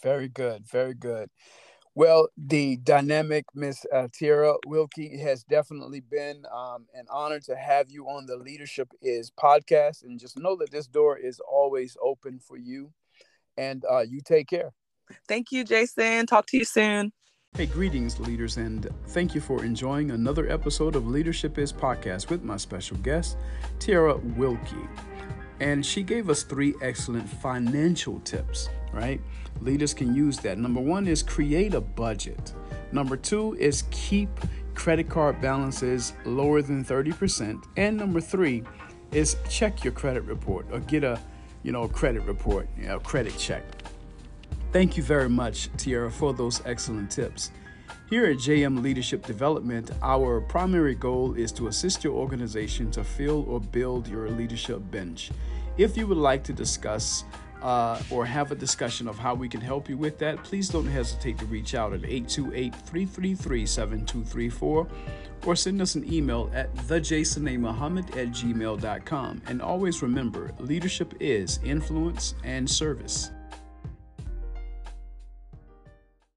Very 0.01 0.27
good. 0.27 0.67
Very 0.67 0.93
good. 0.93 1.29
Well, 1.95 2.29
the 2.37 2.77
dynamic 2.77 3.45
Miss 3.53 3.85
uh, 3.93 4.07
Tiara 4.13 4.55
Wilkie 4.65 5.17
has 5.17 5.43
definitely 5.43 5.99
been 5.99 6.45
um, 6.53 6.85
an 6.93 7.05
honor 7.09 7.39
to 7.41 7.55
have 7.55 7.89
you 7.89 8.05
on 8.05 8.25
the 8.25 8.37
Leadership 8.37 8.89
Is 9.01 9.31
podcast. 9.31 10.03
And 10.03 10.19
just 10.19 10.37
know 10.37 10.55
that 10.57 10.71
this 10.71 10.87
door 10.87 11.17
is 11.17 11.41
always 11.41 11.97
open 12.01 12.39
for 12.39 12.57
you. 12.57 12.93
And 13.57 13.83
uh, 13.89 14.05
you 14.07 14.21
take 14.21 14.47
care. 14.47 14.71
Thank 15.27 15.51
you, 15.51 15.63
Jason. 15.63 16.25
Talk 16.27 16.45
to 16.47 16.57
you 16.57 16.65
soon. 16.65 17.11
Hey, 17.55 17.65
greetings, 17.65 18.19
leaders, 18.19 18.57
and 18.57 18.87
thank 19.07 19.33
you 19.33 19.41
for 19.41 19.65
enjoying 19.65 20.11
another 20.11 20.47
episode 20.49 20.95
of 20.95 21.07
Leadership 21.07 21.57
Is 21.57 21.73
Podcast 21.73 22.29
with 22.29 22.43
my 22.43 22.57
special 22.57 22.95
guest, 22.97 23.37
Tiara 23.79 24.15
Wilkie. 24.37 24.87
And 25.59 25.85
she 25.85 26.03
gave 26.03 26.29
us 26.29 26.43
three 26.43 26.73
excellent 26.81 27.27
financial 27.27 28.19
tips, 28.21 28.69
right? 28.93 29.19
Leaders 29.61 29.93
can 29.93 30.15
use 30.15 30.37
that. 30.39 30.57
Number 30.57 30.79
one 30.79 31.07
is 31.07 31.21
create 31.21 31.73
a 31.73 31.81
budget, 31.81 32.53
number 32.91 33.17
two 33.17 33.55
is 33.59 33.83
keep 33.91 34.29
credit 34.73 35.09
card 35.09 35.41
balances 35.41 36.13
lower 36.23 36.61
than 36.61 36.85
30%, 36.85 37.65
and 37.75 37.97
number 37.97 38.21
three 38.21 38.63
is 39.11 39.35
check 39.49 39.83
your 39.83 39.91
credit 39.91 40.23
report 40.23 40.65
or 40.71 40.79
get 40.79 41.03
a 41.03 41.19
you 41.63 41.71
know 41.71 41.87
credit 41.87 42.21
report, 42.23 42.67
you 42.77 42.87
know, 42.87 42.99
credit 42.99 43.37
check. 43.37 43.63
Thank 44.71 44.97
you 44.97 45.03
very 45.03 45.29
much, 45.29 45.69
Tiara, 45.77 46.11
for 46.11 46.33
those 46.33 46.61
excellent 46.65 47.11
tips. 47.11 47.51
Here 48.09 48.25
at 48.25 48.37
JM 48.37 48.81
Leadership 48.81 49.25
Development, 49.25 49.89
our 50.01 50.41
primary 50.41 50.95
goal 50.95 51.35
is 51.35 51.51
to 51.53 51.67
assist 51.67 52.03
your 52.03 52.13
organization 52.13 52.89
to 52.91 53.03
fill 53.03 53.45
or 53.47 53.59
build 53.59 54.07
your 54.07 54.29
leadership 54.29 54.81
bench. 54.91 55.31
If 55.77 55.95
you 55.95 56.07
would 56.07 56.17
like 56.17 56.43
to 56.45 56.53
discuss 56.53 57.23
uh, 57.61 58.01
or 58.09 58.25
have 58.25 58.51
a 58.51 58.55
discussion 58.55 59.07
of 59.07 59.17
how 59.17 59.35
we 59.35 59.49
can 59.49 59.61
help 59.61 59.89
you 59.89 59.97
with 59.97 60.17
that, 60.19 60.43
please 60.43 60.69
don't 60.69 60.87
hesitate 60.87 61.37
to 61.39 61.45
reach 61.45 61.75
out 61.75 61.93
at 61.93 62.03
828 62.03 62.75
333 62.75 63.65
7234 63.65 64.87
or 65.45 65.55
send 65.55 65.81
us 65.81 65.95
an 65.95 66.11
email 66.11 66.49
at 66.53 66.73
thejasonmuhammad 66.75 68.09
at 68.17 68.29
gmail.com. 68.29 69.41
And 69.47 69.61
always 69.61 70.01
remember 70.01 70.51
leadership 70.59 71.13
is 71.19 71.59
influence 71.63 72.35
and 72.43 72.69
service. 72.69 73.31